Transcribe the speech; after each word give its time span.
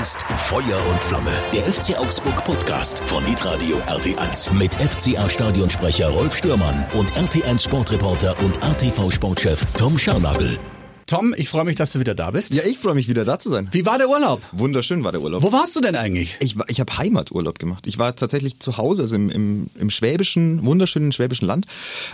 ist 0.00 0.22
Feuer 0.22 0.78
und 0.90 1.02
Flamme. 1.02 1.30
Der 1.54 1.62
FC 1.62 1.98
Augsburg 1.98 2.44
Podcast 2.44 2.98
von 3.04 3.24
Hitradio 3.24 3.78
RT1 3.86 4.52
mit 4.52 4.74
FCA-Stadionsprecher 4.74 6.08
Rolf 6.08 6.36
Stürmann 6.36 6.84
und 6.98 7.10
RT1 7.12 7.64
Sportreporter 7.64 8.36
und 8.44 8.62
ATV 8.62 9.10
Sportchef 9.10 9.64
Tom 9.78 9.98
Scharnagel. 9.98 10.58
Tom, 11.06 11.34
ich 11.36 11.48
freue 11.48 11.64
mich, 11.64 11.76
dass 11.76 11.92
du 11.92 12.00
wieder 12.00 12.16
da 12.16 12.32
bist. 12.32 12.52
Ja, 12.52 12.64
ich 12.64 12.78
freue 12.78 12.94
mich 12.94 13.08
wieder 13.08 13.24
da 13.24 13.38
zu 13.38 13.48
sein. 13.48 13.68
Wie 13.70 13.86
war 13.86 13.96
der 13.96 14.08
Urlaub? 14.08 14.42
Wunderschön 14.50 15.04
war 15.04 15.12
der 15.12 15.20
Urlaub. 15.20 15.40
Wo 15.40 15.52
warst 15.52 15.76
du 15.76 15.80
denn 15.80 15.94
eigentlich? 15.94 16.36
Ich, 16.40 16.56
ich 16.66 16.80
habe 16.80 16.98
Heimaturlaub 16.98 17.60
gemacht. 17.60 17.86
Ich 17.86 17.96
war 17.98 18.16
tatsächlich 18.16 18.58
zu 18.58 18.76
Hause, 18.76 19.02
also 19.02 19.14
im, 19.14 19.30
im, 19.30 19.70
im 19.78 19.90
schwäbischen, 19.90 20.64
wunderschönen 20.64 21.12
schwäbischen 21.12 21.46
Land 21.46 21.66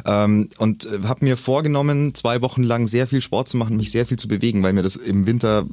ähm, 0.05 0.51
und 0.59 0.85
äh, 0.85 1.09
habe 1.09 1.25
mir 1.25 1.39
vorgenommen, 1.39 2.15
zwei 2.15 2.43
Wochen 2.43 2.63
lang 2.63 2.87
sehr 2.87 3.07
viel 3.07 3.23
Sport 3.23 3.49
zu 3.49 3.57
machen, 3.57 3.79
mich 3.79 3.91
sehr 3.91 4.05
viel 4.05 4.19
zu 4.19 4.29
bewegen, 4.29 4.63
weil 4.63 4.75
mir 4.75 4.83
das 4.83 4.97
im 4.97 5.27
Winter 5.27 5.65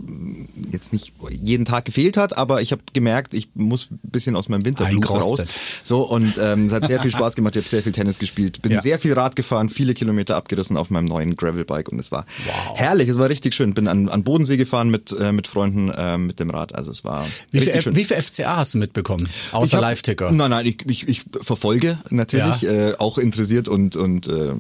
jetzt 0.72 0.94
nicht 0.94 1.12
jeden 1.30 1.66
Tag 1.66 1.84
gefehlt 1.84 2.16
hat, 2.16 2.38
aber 2.38 2.62
ich 2.62 2.72
habe 2.72 2.82
gemerkt, 2.94 3.34
ich 3.34 3.50
muss 3.54 3.92
ein 3.92 4.00
bisschen 4.02 4.38
aus 4.38 4.48
meinem 4.48 4.64
Winterblues 4.64 5.12
raus. 5.12 5.44
So 5.84 6.04
und 6.04 6.36
ähm, 6.42 6.68
es 6.68 6.74
hat 6.74 6.88
sehr 6.88 7.02
viel 7.02 7.12
Spaß 7.12 7.36
gemacht. 7.36 7.58
Ich 7.58 7.64
habe 7.64 7.70
sehr 7.70 7.84
viel 7.84 7.92
Tennis 7.92 8.18
gespielt, 8.18 8.62
bin 8.62 8.72
ja. 8.72 8.80
sehr 8.80 8.98
viel 8.98 9.12
Rad 9.12 9.36
gefahren, 9.36 9.68
viele 9.68 9.94
Kilometer 9.94 10.38
abgerissen 10.38 10.78
auf 10.78 10.90
meinem 10.90 11.06
neuen 11.06 11.36
Gravelbike 11.36 11.90
und 11.90 12.00
es 12.00 12.14
war 12.14 12.26
wow. 12.46 12.80
herrlich 12.80 13.09
es 13.10 13.20
war 13.20 13.30
richtig 13.30 13.54
schön. 13.54 13.74
Bin 13.74 13.88
an, 13.88 14.10
an 14.10 14.24
Bodensee 14.24 14.58
gefahren 14.58 14.90
mit, 14.90 15.12
äh, 15.12 15.32
mit 15.32 15.48
Freunden 15.48 15.90
äh, 15.90 16.18
mit 16.18 16.40
dem 16.40 16.50
Rad. 16.50 16.76
Also 16.76 16.92
es 16.92 17.04
war 17.04 17.26
wie 17.52 17.58
richtig 17.58 17.74
viel, 17.74 17.82
schön. 17.82 17.96
Wie 17.96 18.06
viel 18.06 18.22
FCA 18.22 18.58
hast 18.58 18.74
du 18.74 18.78
mitbekommen? 18.78 19.28
Außer 19.52 19.82
Live-Ticker? 19.82 20.32
Nein, 20.32 20.50
nein, 20.50 20.66
ich, 20.66 20.78
ich, 20.88 21.08
ich 21.08 21.24
verfolge 21.42 21.98
natürlich, 22.10 22.62
ja. 22.62 22.90
äh, 22.90 22.96
auch 22.98 23.18
interessiert 23.18 23.68
und, 23.68 23.96
und 23.96 24.28
äh, 24.28 24.54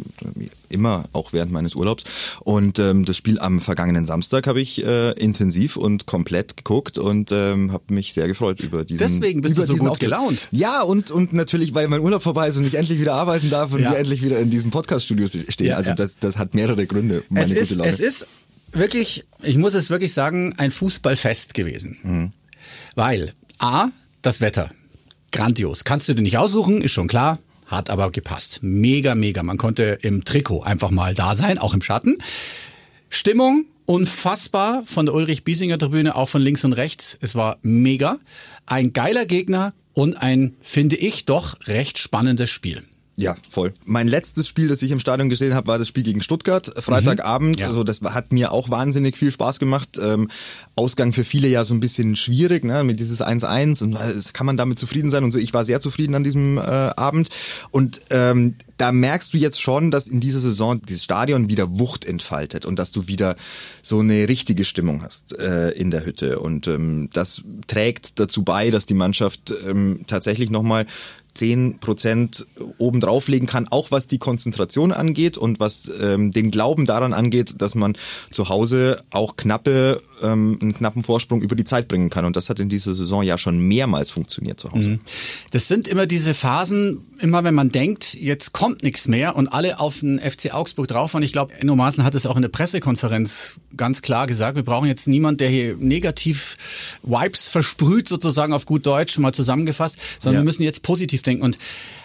immer, 0.69 1.05
auch 1.13 1.33
während 1.33 1.51
meines 1.51 1.75
Urlaubs. 1.75 2.03
Und 2.41 2.79
ähm, 2.79 3.05
das 3.05 3.17
Spiel 3.17 3.39
am 3.39 3.59
vergangenen 3.59 4.05
Samstag 4.05 4.47
habe 4.47 4.61
ich 4.61 4.85
äh, 4.85 5.11
intensiv 5.11 5.77
und 5.77 6.05
komplett 6.05 6.57
geguckt 6.57 6.97
und 6.97 7.31
ähm, 7.31 7.71
habe 7.71 7.93
mich 7.93 8.13
sehr 8.13 8.27
gefreut 8.27 8.59
über 8.61 8.85
diesen 8.85 8.99
Deswegen 8.99 9.41
bist 9.41 9.55
über 9.57 9.65
du 9.65 9.73
so 9.73 9.77
gut 9.77 9.89
Auftritt. 9.89 10.09
gelaunt. 10.09 10.47
Ja, 10.51 10.81
und, 10.81 11.11
und 11.11 11.33
natürlich, 11.33 11.73
weil 11.73 11.87
mein 11.87 11.99
Urlaub 12.01 12.23
vorbei 12.23 12.47
ist 12.47 12.57
und 12.57 12.65
ich 12.65 12.75
endlich 12.75 12.99
wieder 12.99 13.13
arbeiten 13.13 13.49
darf 13.49 13.73
und 13.73 13.81
ja. 13.81 13.91
wir 13.91 13.97
endlich 13.97 14.21
wieder 14.23 14.39
in 14.39 14.49
diesem 14.49 14.71
Podcast-Studio 14.71 15.27
stehen. 15.27 15.67
Ja, 15.67 15.75
also 15.75 15.93
Das, 15.93 16.17
das 16.19 16.37
hat 16.37 16.53
mehrere 16.53 16.87
Gründe, 16.87 17.23
meine 17.29 17.45
es 17.45 17.49
gute 17.49 17.61
ist, 17.61 17.71
Laune. 17.75 17.89
Es 17.89 17.99
ist 17.99 18.27
wirklich, 18.73 19.25
ich 19.41 19.57
muss 19.57 19.73
es 19.73 19.89
wirklich 19.89 20.13
sagen, 20.13 20.53
ein 20.57 20.71
Fußballfest 20.71 21.53
gewesen. 21.53 21.97
Mhm. 22.03 22.31
Weil, 22.95 23.33
A, 23.57 23.89
das 24.21 24.41
Wetter. 24.41 24.71
Grandios. 25.31 25.83
Kannst 25.83 26.09
du 26.09 26.13
dir 26.13 26.23
nicht 26.23 26.37
aussuchen, 26.37 26.81
ist 26.81 26.91
schon 26.91 27.07
klar. 27.07 27.39
Hat 27.67 27.89
aber 27.89 28.09
gepasst. 28.11 28.59
Mega, 28.61 29.13
mega. 29.13 29.43
Man 29.43 29.57
konnte 29.57 29.99
im 30.01 30.25
Trikot 30.25 30.63
einfach 30.63 30.89
mal 30.89 31.13
da 31.13 31.35
sein, 31.35 31.59
auch 31.59 31.73
im 31.73 31.81
Schatten. 31.81 32.17
Stimmung 33.09 33.65
unfassbar 33.85 34.83
von 34.85 35.05
der 35.05 35.15
Ulrich-Biesinger 35.15 35.79
Tribüne, 35.79 36.15
auch 36.15 36.29
von 36.29 36.41
links 36.41 36.63
und 36.63 36.73
rechts. 36.73 37.17
Es 37.21 37.35
war 37.35 37.57
mega. 37.61 38.19
Ein 38.65 38.93
geiler 38.93 39.25
Gegner 39.25 39.73
und 39.93 40.21
ein, 40.21 40.55
finde 40.61 40.95
ich, 40.95 41.25
doch 41.25 41.57
recht 41.67 41.97
spannendes 41.97 42.49
Spiel. 42.49 42.83
Ja, 43.19 43.35
voll. 43.49 43.73
Mein 43.83 44.07
letztes 44.07 44.47
Spiel, 44.47 44.69
das 44.69 44.81
ich 44.81 44.91
im 44.91 44.99
Stadion 45.01 45.27
gesehen 45.27 45.53
habe, 45.53 45.67
war 45.67 45.77
das 45.77 45.89
Spiel 45.89 46.03
gegen 46.03 46.23
Stuttgart, 46.23 46.71
Freitagabend. 46.81 47.57
Mhm, 47.57 47.61
ja. 47.61 47.67
Also 47.67 47.83
das 47.83 47.99
hat 48.01 48.31
mir 48.31 48.53
auch 48.53 48.69
wahnsinnig 48.69 49.17
viel 49.17 49.33
Spaß 49.33 49.59
gemacht. 49.59 49.99
Ähm, 50.01 50.29
Ausgang 50.77 51.11
für 51.11 51.25
viele 51.25 51.49
ja 51.49 51.65
so 51.65 51.73
ein 51.73 51.81
bisschen 51.81 52.15
schwierig, 52.15 52.63
ne, 52.63 52.85
mit 52.85 53.01
dieses 53.01 53.21
1-1 53.21 53.83
und 53.83 53.95
äh, 53.95 54.13
kann 54.31 54.45
man 54.45 54.55
damit 54.55 54.79
zufrieden 54.79 55.09
sein 55.09 55.25
und 55.25 55.31
so. 55.31 55.37
Ich 55.37 55.53
war 55.53 55.65
sehr 55.65 55.81
zufrieden 55.81 56.15
an 56.15 56.23
diesem 56.23 56.57
äh, 56.57 56.61
Abend 56.61 57.27
und 57.71 57.99
ähm, 58.11 58.55
da 58.77 58.93
merkst 58.93 59.33
du 59.33 59.37
jetzt 59.37 59.61
schon, 59.61 59.91
dass 59.91 60.07
in 60.07 60.21
dieser 60.21 60.39
Saison 60.39 60.81
dieses 60.85 61.03
Stadion 61.03 61.49
wieder 61.49 61.77
Wucht 61.77 62.05
entfaltet 62.05 62.65
und 62.65 62.79
dass 62.79 62.93
du 62.93 63.07
wieder 63.07 63.35
so 63.81 63.99
eine 63.99 64.29
richtige 64.29 64.63
Stimmung 64.63 65.03
hast 65.03 65.37
äh, 65.37 65.71
in 65.71 65.91
der 65.91 66.05
Hütte 66.05 66.39
und 66.39 66.69
ähm, 66.69 67.09
das 67.11 67.41
trägt 67.67 68.17
dazu 68.21 68.43
bei, 68.43 68.69
dass 68.69 68.85
die 68.85 68.93
Mannschaft 68.93 69.53
ähm, 69.67 70.05
tatsächlich 70.07 70.49
nochmal 70.49 70.85
10 71.39 71.79
Prozent 71.79 72.45
oben 72.77 72.99
drauflegen 72.99 73.47
kann, 73.47 73.67
auch 73.69 73.91
was 73.91 74.07
die 74.07 74.17
Konzentration 74.17 74.91
angeht 74.91 75.37
und 75.37 75.61
was 75.61 75.89
ähm, 76.01 76.31
den 76.31 76.51
Glauben 76.51 76.85
daran 76.85 77.13
angeht, 77.13 77.61
dass 77.61 77.75
man 77.75 77.97
zu 78.29 78.49
Hause 78.49 79.01
auch 79.09 79.37
knappe, 79.37 80.01
ähm, 80.21 80.57
einen 80.61 80.73
knappen 80.73 81.03
Vorsprung 81.03 81.41
über 81.41 81.55
die 81.55 81.63
Zeit 81.63 81.87
bringen 81.87 82.09
kann. 82.09 82.25
Und 82.25 82.35
das 82.35 82.49
hat 82.49 82.59
in 82.59 82.69
dieser 82.69 82.93
Saison 82.93 83.23
ja 83.23 83.37
schon 83.37 83.59
mehrmals 83.59 84.09
funktioniert 84.09 84.59
zu 84.59 84.71
Hause. 84.71 84.91
Mhm. 84.91 84.99
Das 85.51 85.67
sind 85.67 85.87
immer 85.87 86.05
diese 86.05 86.33
Phasen, 86.33 87.01
immer 87.19 87.43
wenn 87.43 87.53
man 87.53 87.69
denkt, 87.69 88.13
jetzt 88.13 88.53
kommt 88.53 88.83
nichts 88.83 89.07
mehr 89.07 89.35
und 89.35 89.47
alle 89.47 89.79
auf 89.79 89.99
den 89.99 90.19
FC 90.19 90.53
Augsburg 90.53 90.87
drauf. 90.87 91.13
Und 91.13 91.23
ich 91.23 91.33
glaube, 91.33 91.53
Enno 91.59 91.75
Maaßen 91.75 92.03
hat 92.03 92.15
es 92.15 92.25
auch 92.25 92.35
in 92.35 92.41
der 92.41 92.49
Pressekonferenz 92.49 93.55
ganz 93.75 94.01
klar 94.01 94.27
gesagt, 94.27 94.55
wir 94.55 94.63
brauchen 94.63 94.87
jetzt 94.87 95.07
niemand, 95.07 95.39
der 95.39 95.49
hier 95.49 95.75
negativ 95.77 96.57
Vibes 97.03 97.47
versprüht, 97.47 98.07
sozusagen 98.07 98.53
auf 98.53 98.65
gut 98.65 98.85
Deutsch, 98.85 99.17
mal 99.17 99.33
zusammengefasst, 99.33 99.95
sondern 100.19 100.35
ja. 100.35 100.41
wir 100.41 100.45
müssen 100.45 100.63
jetzt 100.63 100.83
positiv 100.83 101.21
denken. 101.21 101.43
Und 101.43 101.57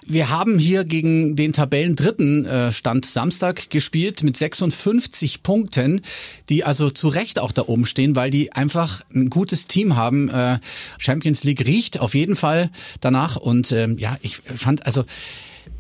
wir 0.06 0.30
haben 0.30 0.58
hier 0.58 0.84
gegen 0.84 1.36
den 1.36 1.52
Tabellendritten 1.52 2.46
äh, 2.46 2.72
Stand 2.72 3.06
Samstag 3.06 3.70
gespielt 3.70 4.22
mit 4.22 4.36
56 4.36 5.42
Punkten, 5.42 6.02
die 6.48 6.64
also 6.64 6.90
zu 6.90 7.08
Recht 7.08 7.38
auch 7.38 7.52
da 7.52 7.62
oben 7.66 7.86
stehen, 7.86 8.16
weil 8.16 8.30
die 8.30 8.52
einfach 8.52 9.02
ein 9.14 9.30
gutes 9.30 9.66
Team 9.66 9.96
haben. 9.96 10.28
Äh, 10.28 10.58
Champions 10.98 11.44
League 11.44 11.66
riecht 11.66 12.00
auf 12.00 12.14
jeden 12.14 12.36
Fall 12.36 12.70
danach 13.00 13.36
und 13.36 13.72
ähm, 13.72 13.98
ja, 13.98 14.16
ich 14.22 14.36
fand 14.36 14.86
also 14.86 15.04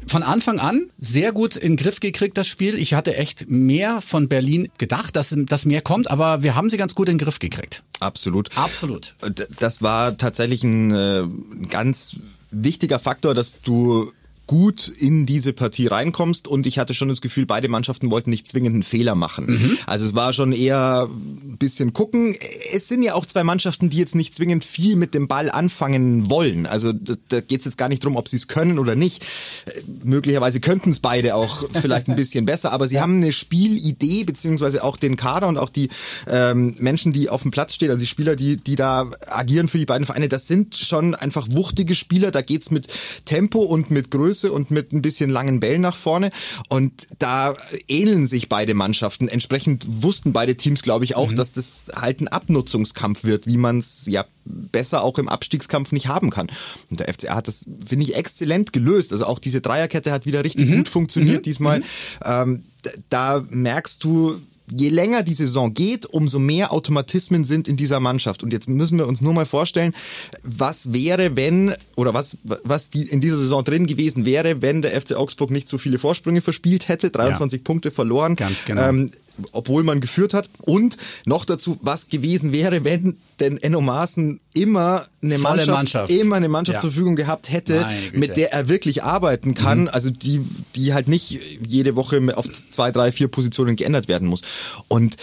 von 0.06 0.22
Anfang 0.22 0.58
an 0.58 0.90
sehr 0.98 1.32
gut 1.32 1.56
in 1.56 1.72
den 1.72 1.76
Griff 1.76 2.00
gekriegt, 2.00 2.36
das 2.36 2.46
Spiel. 2.46 2.74
Ich 2.74 2.94
hatte 2.94 3.16
echt 3.16 3.48
mehr 3.48 4.00
von 4.00 4.28
Berlin 4.28 4.70
gedacht, 4.78 5.16
dass, 5.16 5.34
dass 5.36 5.64
mehr 5.64 5.80
kommt, 5.80 6.10
aber 6.10 6.42
wir 6.42 6.54
haben 6.54 6.70
sie 6.70 6.76
ganz 6.76 6.94
gut 6.94 7.08
in 7.08 7.18
den 7.18 7.24
Griff 7.24 7.38
gekriegt. 7.38 7.82
Absolut. 8.00 8.50
Absolut. 8.56 9.14
Das 9.58 9.82
war 9.82 10.16
tatsächlich 10.16 10.62
ein 10.62 10.94
äh, 10.94 11.24
ganz 11.70 12.18
wichtiger 12.54 12.98
Faktor, 12.98 13.34
dass 13.34 13.60
du 13.60 14.12
gut 14.46 14.88
in 14.88 15.24
diese 15.24 15.52
Partie 15.52 15.86
reinkommst 15.86 16.48
und 16.48 16.66
ich 16.66 16.78
hatte 16.78 16.92
schon 16.92 17.08
das 17.08 17.20
Gefühl, 17.20 17.46
beide 17.46 17.68
Mannschaften 17.68 18.10
wollten 18.10 18.30
nicht 18.30 18.46
zwingend 18.46 18.74
einen 18.74 18.82
Fehler 18.82 19.14
machen. 19.14 19.46
Mhm. 19.46 19.78
Also 19.86 20.04
es 20.06 20.14
war 20.14 20.32
schon 20.32 20.52
eher 20.52 21.08
ein 21.08 21.56
bisschen 21.58 21.92
gucken. 21.92 22.36
Es 22.72 22.88
sind 22.88 23.02
ja 23.02 23.14
auch 23.14 23.24
zwei 23.24 23.42
Mannschaften, 23.42 23.88
die 23.88 23.96
jetzt 23.96 24.14
nicht 24.14 24.34
zwingend 24.34 24.62
viel 24.62 24.96
mit 24.96 25.14
dem 25.14 25.28
Ball 25.28 25.50
anfangen 25.50 26.28
wollen. 26.30 26.66
Also 26.66 26.92
da, 26.92 27.14
da 27.28 27.40
geht 27.40 27.60
es 27.60 27.64
jetzt 27.64 27.78
gar 27.78 27.88
nicht 27.88 28.04
drum, 28.04 28.16
ob 28.16 28.28
sie 28.28 28.36
es 28.36 28.46
können 28.46 28.78
oder 28.78 28.94
nicht. 28.94 29.24
Äh, 29.64 29.80
möglicherweise 30.02 30.60
könnten 30.60 30.90
es 30.90 31.00
beide 31.00 31.34
auch 31.36 31.64
vielleicht 31.80 32.08
ein 32.08 32.16
bisschen 32.16 32.44
besser, 32.44 32.72
aber 32.72 32.86
sie 32.86 32.96
ja. 32.96 33.00
haben 33.00 33.16
eine 33.16 33.32
Spielidee 33.32 34.24
beziehungsweise 34.24 34.84
auch 34.84 34.98
den 34.98 35.16
Kader 35.16 35.48
und 35.48 35.56
auch 35.56 35.70
die 35.70 35.88
ähm, 36.28 36.74
Menschen, 36.78 37.12
die 37.12 37.30
auf 37.30 37.42
dem 37.42 37.50
Platz 37.50 37.74
stehen, 37.74 37.90
also 37.90 38.00
die 38.00 38.06
Spieler, 38.06 38.36
die, 38.36 38.58
die 38.58 38.76
da 38.76 39.10
agieren 39.26 39.68
für 39.68 39.78
die 39.78 39.86
beiden 39.86 40.06
Vereine, 40.06 40.28
das 40.28 40.46
sind 40.46 40.76
schon 40.76 41.14
einfach 41.14 41.46
wuchtige 41.50 41.94
Spieler. 41.94 42.30
Da 42.30 42.42
geht's 42.42 42.70
mit 42.70 42.88
Tempo 43.24 43.62
und 43.62 43.90
mit 43.90 44.10
Größe 44.10 44.33
Größe 44.34 44.52
und 44.52 44.70
mit 44.70 44.92
ein 44.92 45.02
bisschen 45.02 45.30
langen 45.30 45.60
Bällen 45.60 45.80
nach 45.80 45.94
vorne. 45.94 46.30
Und 46.68 46.92
da 47.18 47.54
ähneln 47.88 48.26
sich 48.26 48.48
beide 48.48 48.74
Mannschaften. 48.74 49.28
Entsprechend 49.28 49.86
wussten 50.02 50.32
beide 50.32 50.56
Teams, 50.56 50.82
glaube 50.82 51.04
ich, 51.04 51.14
auch, 51.14 51.30
mhm. 51.30 51.36
dass 51.36 51.52
das 51.52 51.92
halt 51.94 52.20
ein 52.20 52.28
Abnutzungskampf 52.28 53.24
wird, 53.24 53.46
wie 53.46 53.56
man 53.56 53.78
es 53.78 54.06
ja 54.06 54.24
besser 54.44 55.02
auch 55.02 55.18
im 55.18 55.28
Abstiegskampf 55.28 55.92
nicht 55.92 56.08
haben 56.08 56.30
kann. 56.30 56.48
Und 56.90 57.00
der 57.00 57.12
FCA 57.12 57.36
hat 57.36 57.48
das, 57.48 57.68
finde 57.86 58.04
ich, 58.04 58.16
exzellent 58.16 58.72
gelöst. 58.72 59.12
Also 59.12 59.26
auch 59.26 59.38
diese 59.38 59.60
Dreierkette 59.60 60.10
hat 60.10 60.26
wieder 60.26 60.44
richtig 60.44 60.68
mhm. 60.68 60.76
gut 60.78 60.88
funktioniert 60.88 61.38
mhm. 61.38 61.42
diesmal. 61.42 61.78
Mhm. 61.80 61.84
Ähm, 62.24 62.64
da 63.08 63.44
merkst 63.48 64.02
du, 64.02 64.40
je 64.70 64.88
länger 64.88 65.22
die 65.22 65.34
Saison 65.34 65.74
geht, 65.74 66.06
umso 66.06 66.38
mehr 66.38 66.72
Automatismen 66.72 67.44
sind 67.44 67.68
in 67.68 67.76
dieser 67.76 68.00
Mannschaft. 68.00 68.42
Und 68.42 68.52
jetzt 68.52 68.68
müssen 68.68 68.98
wir 68.98 69.06
uns 69.06 69.20
nur 69.20 69.32
mal 69.32 69.46
vorstellen, 69.46 69.94
was 70.42 70.92
wäre, 70.92 71.36
wenn, 71.36 71.74
oder 71.96 72.14
was, 72.14 72.38
was 72.42 72.90
die 72.90 73.02
in 73.02 73.20
dieser 73.20 73.36
Saison 73.36 73.64
drin 73.64 73.86
gewesen 73.86 74.24
wäre, 74.24 74.62
wenn 74.62 74.82
der 74.82 75.00
FC 75.00 75.12
Augsburg 75.12 75.50
nicht 75.50 75.68
so 75.68 75.78
viele 75.78 75.98
Vorsprünge 75.98 76.40
verspielt 76.40 76.88
hätte, 76.88 77.10
23 77.10 77.60
ja. 77.60 77.64
Punkte 77.64 77.90
verloren. 77.90 78.36
Ganz 78.36 78.64
genau. 78.64 78.88
Ähm, 78.88 79.10
obwohl 79.52 79.82
man 79.82 80.00
geführt 80.00 80.34
hat. 80.34 80.48
Und 80.62 80.96
noch 81.26 81.44
dazu, 81.44 81.78
was 81.82 82.08
gewesen 82.08 82.52
wäre, 82.52 82.84
wenn 82.84 83.16
denn 83.40 83.58
Enno 83.58 83.80
Maaßen 83.80 84.38
immer 84.52 85.06
eine 85.22 85.38
Mannschaft, 85.38 85.68
Mannschaft, 85.68 86.10
immer 86.10 86.36
eine 86.36 86.48
Mannschaft 86.48 86.76
ja. 86.76 86.80
zur 86.80 86.90
Verfügung 86.90 87.16
gehabt 87.16 87.50
hätte, 87.50 87.86
mit 88.12 88.36
der 88.36 88.52
er 88.52 88.68
wirklich 88.68 89.02
arbeiten 89.02 89.54
kann, 89.54 89.82
mhm. 89.82 89.88
also 89.88 90.10
die, 90.10 90.40
die 90.76 90.94
halt 90.94 91.08
nicht 91.08 91.38
jede 91.66 91.96
Woche 91.96 92.22
auf 92.36 92.50
zwei, 92.70 92.90
drei, 92.90 93.10
vier 93.12 93.28
Positionen 93.28 93.76
geändert 93.76 94.08
werden 94.08 94.28
muss. 94.28 94.42
Und 94.88 95.16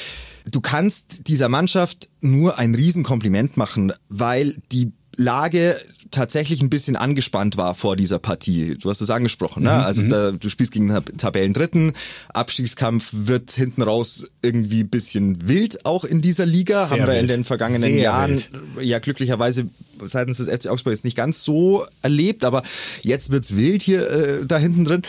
du 0.52 0.62
kannst 0.62 1.28
dieser 1.28 1.50
Mannschaft 1.50 2.10
nur 2.20 2.58
ein 2.58 2.76
Riesenkompliment 2.76 3.58
machen, 3.58 3.94
weil 4.10 4.56
die 4.72 4.92
Lage 5.16 5.76
tatsächlich 6.12 6.62
ein 6.62 6.70
bisschen 6.70 6.96
angespannt 6.96 7.58
war 7.58 7.74
vor 7.74 7.96
dieser 7.96 8.20
Partie. 8.20 8.78
Du 8.78 8.90
hast 8.90 9.02
es 9.02 9.10
angesprochen, 9.10 9.64
ne? 9.64 9.72
Mhm, 9.72 9.76
also 9.76 10.02
mhm. 10.02 10.10
da, 10.10 10.32
du 10.32 10.50
spielst 10.50 10.74
gegen 10.74 10.90
den 10.90 11.18
Tabellendritten, 11.18 11.94
Abstiegskampf 12.34 13.10
wird 13.14 13.52
hinten 13.52 13.82
raus 13.82 14.30
irgendwie 14.42 14.84
bisschen 14.84 15.48
wild 15.48 15.86
auch 15.86 16.04
in 16.04 16.22
dieser 16.22 16.46
Liga. 16.46 16.86
Sehr 16.88 17.00
Haben 17.00 17.08
wir 17.08 17.14
wild. 17.14 17.22
in 17.22 17.28
den 17.28 17.44
vergangenen 17.44 17.94
Sehr 17.94 18.02
Jahren 18.02 18.44
wild. 18.76 18.86
ja 18.86 19.00
glücklicherweise 19.00 19.68
seitens 20.04 20.38
des 20.38 20.50
FC 20.50 20.68
Augsburg 20.68 20.94
jetzt 20.94 21.06
nicht 21.06 21.18
ganz 21.18 21.44
so 21.44 21.86
erlebt, 22.02 22.44
aber 22.44 22.64
jetzt 23.02 23.32
wird's 23.32 23.56
wild 23.56 23.82
hier 23.82 24.10
äh, 24.10 24.46
da 24.46 24.58
hinten 24.58 24.86
drin. 24.86 25.02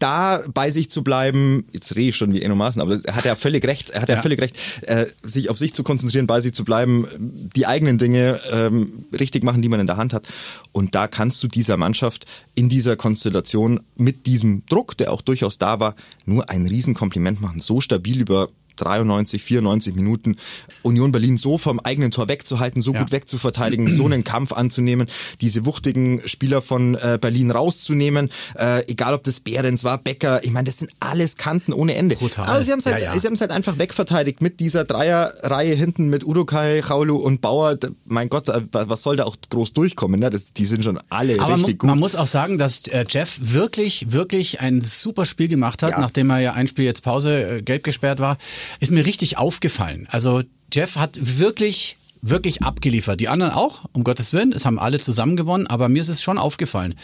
Da 0.00 0.42
bei 0.52 0.70
sich 0.70 0.90
zu 0.90 1.04
bleiben, 1.04 1.64
jetzt 1.72 1.94
rede 1.94 2.08
ich 2.08 2.16
schon 2.16 2.32
wie 2.32 2.42
Enno 2.42 2.56
Maaßen, 2.56 2.82
aber 2.82 2.98
er 3.04 3.14
hat 3.14 3.24
ja 3.24 3.36
völlig 3.36 3.64
recht, 3.64 3.90
er 3.90 4.02
hat 4.02 4.08
ja, 4.08 4.16
ja 4.16 4.22
völlig 4.22 4.40
recht, 4.40 4.56
äh, 4.82 5.06
sich 5.22 5.50
auf 5.50 5.58
sich 5.58 5.74
zu 5.74 5.82
konzentrieren, 5.82 6.26
bei 6.26 6.40
sich 6.40 6.52
zu 6.52 6.64
bleiben, 6.64 7.06
die 7.18 7.66
eigenen 7.66 7.98
Dinge 7.98 8.40
ähm, 8.50 9.04
richtig 9.18 9.44
machen, 9.44 9.62
die 9.62 9.68
man 9.68 9.80
in 9.80 9.86
der 9.86 9.96
Hand 9.96 10.12
hat. 10.12 10.26
Und 10.72 10.94
da 10.94 11.06
kannst 11.06 11.42
du 11.42 11.48
dieser 11.48 11.76
Mannschaft 11.76 12.24
in 12.54 12.68
dieser 12.68 12.96
Konstellation 12.96 13.80
mit 13.96 14.26
diesem 14.26 14.64
Druck, 14.66 14.96
der 14.96 15.12
auch 15.12 15.22
durchaus 15.22 15.58
da 15.58 15.80
war, 15.80 15.94
nur 16.24 16.48
ein 16.50 16.66
Riesenkompliment 16.66 17.40
machen. 17.40 17.60
So 17.60 17.80
stabil 17.80 18.20
über 18.20 18.48
93, 18.80 19.42
94 19.42 19.94
Minuten 19.94 20.36
Union 20.82 21.12
Berlin 21.12 21.36
so 21.36 21.58
vom 21.58 21.80
eigenen 21.80 22.10
Tor 22.10 22.28
wegzuhalten, 22.28 22.82
so 22.82 22.92
ja. 22.92 23.00
gut 23.00 23.12
wegzuverteidigen, 23.12 23.88
so 23.88 24.04
einen 24.04 24.24
Kampf 24.24 24.52
anzunehmen, 24.52 25.06
diese 25.40 25.66
wuchtigen 25.66 26.26
Spieler 26.26 26.62
von 26.62 26.94
äh, 26.94 27.18
Berlin 27.20 27.50
rauszunehmen, 27.50 28.30
äh, 28.56 28.84
egal 28.90 29.14
ob 29.14 29.24
das 29.24 29.40
Behrens 29.40 29.84
war, 29.84 29.98
Becker, 29.98 30.42
ich 30.44 30.50
meine, 30.50 30.66
das 30.66 30.78
sind 30.78 30.90
alles 31.00 31.36
Kanten 31.36 31.72
ohne 31.72 31.94
Ende. 31.94 32.16
Brutal. 32.16 32.48
Aber 32.48 32.62
sie 32.62 32.72
haben 32.72 32.78
es 32.78 32.86
halt, 32.86 33.02
ja, 33.02 33.14
ja. 33.14 33.40
halt 33.40 33.50
einfach 33.50 33.78
wegverteidigt 33.78 34.42
mit 34.42 34.60
dieser 34.60 34.84
Dreierreihe 34.84 35.74
hinten 35.74 36.08
mit 36.08 36.24
Urukai, 36.24 36.82
Chaulu 36.82 37.16
und 37.16 37.40
Bauer. 37.40 37.76
Mein 38.06 38.28
Gott, 38.28 38.48
äh, 38.48 38.62
was 38.72 39.02
soll 39.02 39.16
da 39.16 39.24
auch 39.24 39.36
groß 39.50 39.72
durchkommen? 39.72 40.20
Ne? 40.20 40.30
Das, 40.30 40.52
die 40.52 40.66
sind 40.66 40.84
schon 40.84 40.98
alle 41.08 41.40
Aber 41.40 41.56
richtig 41.56 41.80
gut. 41.80 41.88
Man 41.88 41.98
muss 41.98 42.16
auch 42.16 42.26
sagen, 42.26 42.58
dass 42.58 42.86
äh, 42.88 43.04
Jeff 43.08 43.38
wirklich, 43.40 44.12
wirklich 44.12 44.60
ein 44.60 44.82
super 44.82 45.26
Spiel 45.26 45.48
gemacht 45.48 45.82
hat, 45.82 45.98
nachdem 45.98 46.30
er 46.30 46.38
ja 46.38 46.52
ein 46.52 46.68
Spiel 46.68 46.84
jetzt 46.84 47.02
Pause 47.02 47.58
äh, 47.58 47.62
gelb 47.62 47.84
gesperrt 47.84 48.18
war 48.18 48.38
ist 48.78 48.92
mir 48.92 49.04
richtig 49.04 49.38
aufgefallen. 49.38 50.06
Also 50.10 50.42
Jeff 50.72 50.96
hat 50.96 51.18
wirklich 51.20 51.96
wirklich 52.22 52.62
abgeliefert. 52.62 53.20
Die 53.20 53.28
anderen 53.28 53.52
auch, 53.52 53.86
um 53.92 54.04
Gottes 54.04 54.32
Willen. 54.32 54.52
Es 54.52 54.64
haben 54.64 54.78
alle 54.78 54.98
zusammen 54.98 55.36
gewonnen, 55.36 55.66
aber 55.66 55.88
mir 55.88 56.02
ist 56.02 56.08
es 56.08 56.22
schon 56.22 56.38
aufgefallen. 56.38 56.94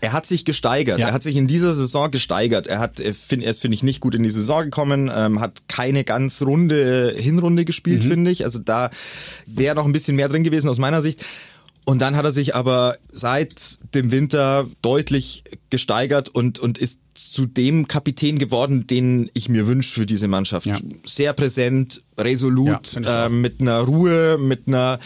Er 0.00 0.12
hat 0.12 0.26
sich 0.26 0.44
gesteigert. 0.44 0.98
Ja. 0.98 1.08
Er 1.08 1.12
hat 1.12 1.22
sich 1.22 1.36
in 1.36 1.46
dieser 1.46 1.74
Saison 1.74 2.10
gesteigert. 2.10 2.66
Er 2.66 2.80
hat, 2.80 2.98
er 2.98 3.10
ist 3.10 3.28
finde 3.28 3.74
ich 3.74 3.82
nicht 3.84 4.00
gut 4.00 4.16
in 4.16 4.24
die 4.24 4.30
Saison 4.30 4.64
gekommen, 4.64 5.10
ähm, 5.14 5.40
hat 5.40 5.68
keine 5.68 6.02
ganz 6.02 6.42
runde 6.42 7.14
Hinrunde 7.16 7.64
gespielt, 7.64 8.02
mhm. 8.04 8.08
finde 8.08 8.30
ich. 8.32 8.44
Also 8.44 8.58
da 8.58 8.90
wäre 9.46 9.76
noch 9.76 9.84
ein 9.84 9.92
bisschen 9.92 10.16
mehr 10.16 10.28
drin 10.28 10.42
gewesen 10.42 10.68
aus 10.68 10.78
meiner 10.78 11.00
Sicht. 11.00 11.24
Und 11.84 12.02
dann 12.02 12.16
hat 12.16 12.24
er 12.24 12.32
sich 12.32 12.54
aber 12.56 12.96
seit 13.10 13.78
dem 13.94 14.10
Winter 14.10 14.66
deutlich 14.82 15.44
gesteigert 15.70 16.28
und, 16.28 16.58
und 16.58 16.78
ist 16.78 17.00
zu 17.14 17.46
dem 17.46 17.88
Kapitän 17.88 18.38
geworden, 18.38 18.86
den 18.86 19.30
ich 19.34 19.48
mir 19.48 19.66
wünsche 19.66 19.92
für 19.92 20.06
diese 20.06 20.28
Mannschaft. 20.28 20.66
Ja. 20.66 20.76
Sehr 21.04 21.32
präsent, 21.32 22.02
resolut, 22.18 22.94
ja, 22.94 23.26
äh, 23.26 23.28
mit 23.28 23.60
einer 23.60 23.80
Ruhe, 23.80 24.38
mit 24.38 24.68
einer, 24.68 24.98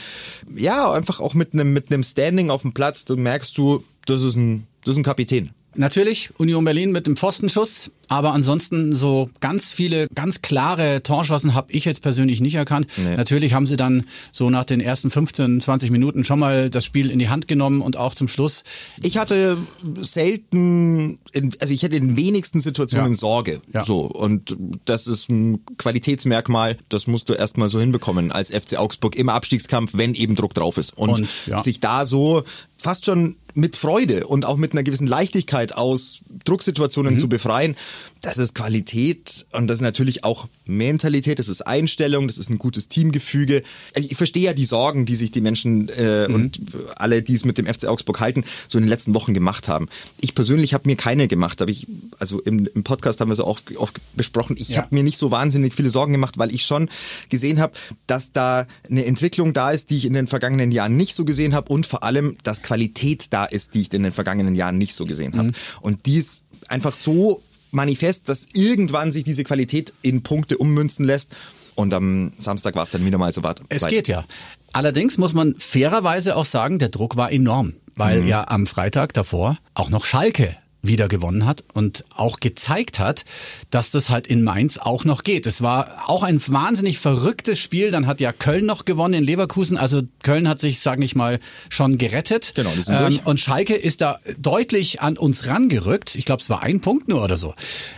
ja, 0.55 0.93
einfach 0.93 1.21
auch 1.21 1.35
mit 1.35 1.55
einem, 1.55 1.73
mit 1.73 1.93
einem 1.93 2.03
Standing 2.03 2.51
auf 2.51 2.63
dem 2.63 2.73
Platz. 2.73 3.05
Da 3.05 3.17
merkst 3.17 3.57
du, 3.59 3.85
das 4.07 4.23
ist 4.23 4.37
ein, 4.37 4.67
das 4.85 4.93
ist 4.93 4.99
ein 4.99 5.05
Kapitän. 5.05 5.51
Natürlich 5.77 6.31
Union 6.39 6.65
Berlin 6.65 6.93
mit 6.93 7.07
dem 7.07 7.17
Pfostenschuss, 7.17 7.91
aber 8.09 8.33
ansonsten 8.33 8.95
so 8.95 9.31
ganz 9.41 9.73
viele, 9.73 10.07
ganz 10.15 10.43
klare 10.43 11.03
Torschossen 11.03 11.55
habe 11.55 11.73
ich 11.73 11.85
jetzt 11.85 12.03
persönlich 12.03 12.41
nicht 12.41 12.55
erkannt. 12.55 12.87
Nee. 12.97 13.17
Natürlich 13.17 13.53
haben 13.53 13.67
sie 13.67 13.77
dann 13.77 14.07
so 14.33 14.49
nach 14.51 14.65
den 14.65 14.81
ersten 14.81 15.11
15, 15.11 15.61
20 15.61 15.91
Minuten 15.91 16.25
schon 16.25 16.39
mal 16.39 16.71
das 16.71 16.85
Spiel 16.85 17.11
in 17.11 17.19
die 17.19 17.29
Hand 17.29 17.49
genommen 17.49 17.83
und 17.83 17.97
auch 17.97 18.15
zum 18.15 18.29
Schluss. 18.29 18.63
Ich 19.03 19.19
hatte 19.19 19.57
selten, 20.01 21.19
also 21.61 21.75
ich 21.75 21.85
hatte 21.85 21.97
in 21.97 22.17
wenigsten 22.17 22.61
Situationen 22.61 23.13
ja. 23.13 23.19
Sorge. 23.19 23.61
Ja. 23.73 23.85
So 23.85 24.01
und 24.01 24.57
das 24.85 25.07
ist 25.07 25.29
ein 25.31 25.65
Qualitätsmerkmal, 25.77 26.77
das 26.89 27.07
musst 27.07 27.29
du 27.29 27.35
erstmal 27.35 27.69
so 27.69 27.81
hinbekommen 27.81 28.31
als 28.33 28.51
FC 28.51 28.79
Augsburg 28.79 29.17
im 29.17 29.29
Abstiegskampf, 29.29 29.93
wenn 29.95 30.15
eben 30.15 30.37
Druck 30.37 30.55
drauf 30.55 30.79
ist. 30.79 30.97
Und, 30.97 31.11
und 31.11 31.29
ja. 31.47 31.59
sich 31.59 31.81
da 31.81 32.07
so 32.07 32.45
fast 32.79 33.07
schon 33.07 33.37
mit 33.57 33.77
Freude 33.77 34.27
und 34.27 34.45
auch 34.45 34.57
mit 34.57 34.73
einer 34.73 34.83
gewissen 34.83 35.07
Leichtigkeit 35.07 35.75
aus 35.75 36.21
Drucksituationen 36.45 37.15
mhm. 37.15 37.19
zu 37.19 37.29
befreien, 37.29 37.75
das 38.21 38.39
ist 38.39 38.55
Qualität 38.55 39.47
und 39.53 39.69
das 39.69 39.79
ist 39.79 39.83
natürlich 39.83 40.25
auch 40.25 40.47
Mentalität, 40.67 41.39
das 41.39 41.49
ist 41.49 41.67
Einstellung, 41.67 42.27
das 42.27 42.39
ist 42.39 42.51
ein 42.51 42.59
gutes 42.59 42.89
Teamgefüge. 42.89 43.63
Ich 43.95 44.17
verstehe 44.17 44.45
ja 44.45 44.53
die 44.53 44.65
Sorgen, 44.65 45.07
die 45.07 45.15
sich 45.15 45.31
die 45.31 45.41
Menschen 45.41 45.89
äh, 45.91 46.29
mhm. 46.29 46.35
und 46.35 46.61
alle, 46.97 47.23
die 47.23 47.35
es 47.35 47.45
mit 47.45 47.59
dem 47.59 47.67
FC 47.67 47.87
Augsburg 47.87 48.21
halten, 48.21 48.45
so 48.69 48.79
in 48.79 48.85
den 48.85 48.91
letzten 48.91 49.15
Wochen 49.15 49.35
gemacht 49.35 49.69
haben. 49.69 49.89
Ich 50.21 50.35
persönlich 50.35 50.75
habe 50.75 50.89
mir 50.89 50.97
keine 50.97 51.29
gemacht, 51.29 51.63
aber 51.63 51.71
ich, 51.71 51.87
also 52.19 52.41
im, 52.41 52.69
im 52.75 52.85
Podcast 52.85 53.21
haben 53.21 53.29
wir 53.29 53.35
so 53.35 53.47
oft, 53.47 53.77
oft 53.77 54.01
besprochen, 54.15 54.57
ich 54.59 54.71
ja. 54.71 54.83
habe 54.83 54.95
mir 54.95 55.03
nicht 55.03 55.19
so 55.19 55.31
wahnsinnig 55.31 55.75
viele 55.75 55.91
Sorgen 55.91 56.13
gemacht, 56.13 56.39
weil 56.39 56.55
ich 56.55 56.67
schon 56.67 56.89
gesehen 57.29 57.61
habe, 57.61 57.73
dass 58.07 58.33
da 58.33 58.67
eine 58.89 59.05
Entwicklung 59.05 59.53
da 59.53 59.71
ist, 59.71 59.91
die 59.91 59.97
ich 59.97 60.05
in 60.05 60.15
den 60.15 60.27
vergangenen 60.27 60.73
Jahren 60.73 60.97
nicht 60.97 61.15
so 61.15 61.25
gesehen 61.25 61.55
habe 61.55 61.73
und 61.73 61.87
vor 61.87 62.03
allem, 62.03 62.37
dass 62.43 62.63
Qualität 62.63 63.33
da 63.33 63.45
ist, 63.45 63.75
die 63.75 63.83
ich 63.83 63.93
in 63.93 64.03
den 64.03 64.13
vergangenen 64.13 64.55
Jahren 64.55 64.79
nicht 64.79 64.95
so 64.95 65.07
gesehen 65.07 65.35
habe. 65.35 65.49
Mhm. 65.49 65.55
Und 65.81 66.07
dies 66.07 66.43
einfach 66.69 66.93
so 66.93 67.43
manifest, 67.77 68.29
dass 68.29 68.49
irgendwann 68.55 69.13
sich 69.13 69.23
diese 69.23 69.45
Qualität 69.45 69.95
in 70.03 70.23
Punkte 70.23 70.59
ummünzen 70.59 71.05
lässt. 71.05 71.37
Und 71.77 71.95
am 71.95 72.33
Samstag 72.39 72.75
war 72.75 72.83
es 72.83 72.91
dann 72.91 73.05
wieder 73.05 73.19
mal 73.19 73.31
so 73.33 73.43
weit. 73.45 73.61
Es 73.69 73.87
geht 73.87 74.09
ja. 74.09 74.25
Allerdings 74.73 75.19
muss 75.19 75.35
man 75.35 75.55
fairerweise 75.59 76.37
auch 76.37 76.45
sagen, 76.45 76.79
der 76.79 76.89
Druck 76.89 77.17
war 77.17 77.31
enorm, 77.31 77.75
weil 77.95 78.23
mhm. 78.23 78.29
ja 78.29 78.49
am 78.49 78.67
Freitag 78.67 79.13
davor 79.13 79.59
auch 79.75 79.91
noch 79.91 80.05
Schalke 80.05 80.57
wieder 80.89 81.09
gewonnen 81.09 81.47
hat 81.47 81.65
und 81.73 82.05
auch 82.15 82.41
gezeigt 82.41 82.99
hat, 82.99 83.25
dass 83.71 83.91
das 83.91 84.11
halt 84.11 84.27
in 84.27 84.43
Mainz 84.43 84.79
auch 84.79 85.05
noch 85.05 85.23
geht. 85.23 85.47
Es 85.47 85.63
war 85.63 86.09
auch 86.09 86.23
ein 86.23 86.41
wahnsinnig 86.47 86.99
verrücktes 86.99 87.59
Spiel. 87.59 87.91
Dann 87.91 88.07
hat 88.07 88.21
ja 88.21 88.33
Köln 88.33 88.67
noch 88.67 88.85
gewonnen 88.85 89.15
in 89.15 89.25
Leverkusen. 89.25 89.77
Also 89.77 90.03
Köln 90.23 90.49
hat 90.49 90.61
sich, 90.61 90.81
sage 90.81 91.05
ich 91.05 91.15
mal, 91.15 91.41
schon 91.69 91.99
gerettet. 91.99 92.53
Genau, 92.55 92.71
die 92.77 92.83
sind 92.83 92.95
ähm, 92.95 93.01
durch. 93.03 93.27
Und 93.27 93.41
Schalke 93.41 93.75
ist 93.75 94.01
da 94.01 94.19
deutlich 94.39 95.01
an 95.01 95.17
uns 95.17 95.47
rangerückt. 95.47 96.15
Ich 96.15 96.25
glaube, 96.25 96.43
es 96.43 96.51
war 96.51 96.63
ein 96.63 96.81
Punkt 96.81 97.09
nur 97.09 97.23
oder 97.23 97.37
so. 97.37 97.55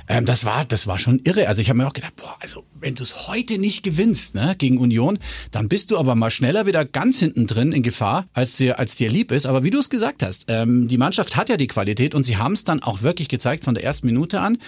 Ähm, 0.09 0.25
das 0.25 0.45
war, 0.45 0.65
das 0.65 0.87
war 0.87 0.99
schon 0.99 1.21
irre. 1.25 1.49
Also 1.49 1.63
ich 1.63 1.69
habe 1.69 1.79
mir 1.79 1.87
auch 1.87 1.93
gedacht, 1.93 2.17
boah, 2.17 2.37
also 2.41 2.65
wenn 2.81 2.95
du 2.95 3.03
es 3.03 3.29
heute 3.29 3.59
nicht 3.59 3.83
gewinnst 3.83 4.35
ne, 4.35 4.55
gegen 4.57 4.79
Union, 4.79 5.19
dann 5.51 5.69
bist 5.69 5.91
du 5.91 5.99
aber 5.99 6.15
mal 6.15 6.31
schneller 6.31 6.67
wieder 6.67 6.85
ganz 6.85 7.19
hinten 7.19 7.47
drin 7.47 7.73
in 7.73 7.83
Gefahr, 7.83 8.27
als 8.33 8.57
dir, 8.57 8.79
als 8.79 8.95
dir 8.97 9.11
lieb 9.11 9.33
ist. 9.33 9.47
Aber 9.47 9.65
wie 9.65 9.71
du 9.71 9.79
es 9.79 9.91
gesagt 9.91 10.23
hast, 10.23 10.47
ähm, 10.49 10.89
die 10.89 10.99
Mannschaft 10.99 11.37
hat 11.37 11.49
ja 11.49 11.57
die 11.57 11.67
Qualität 11.67 12.15
und 12.15 12.25
sie 12.25 12.37
haben 12.37 12.53
es 12.53 12.65
dann 12.65 12.78
dann 12.79 12.83
auch 12.89 13.03
wirklich 13.03 13.29
gezeigt 13.29 13.65
von 13.65 13.75
der 13.75 13.85
ersten 13.85 14.07
Minute 14.07 14.41
an. 14.41 14.59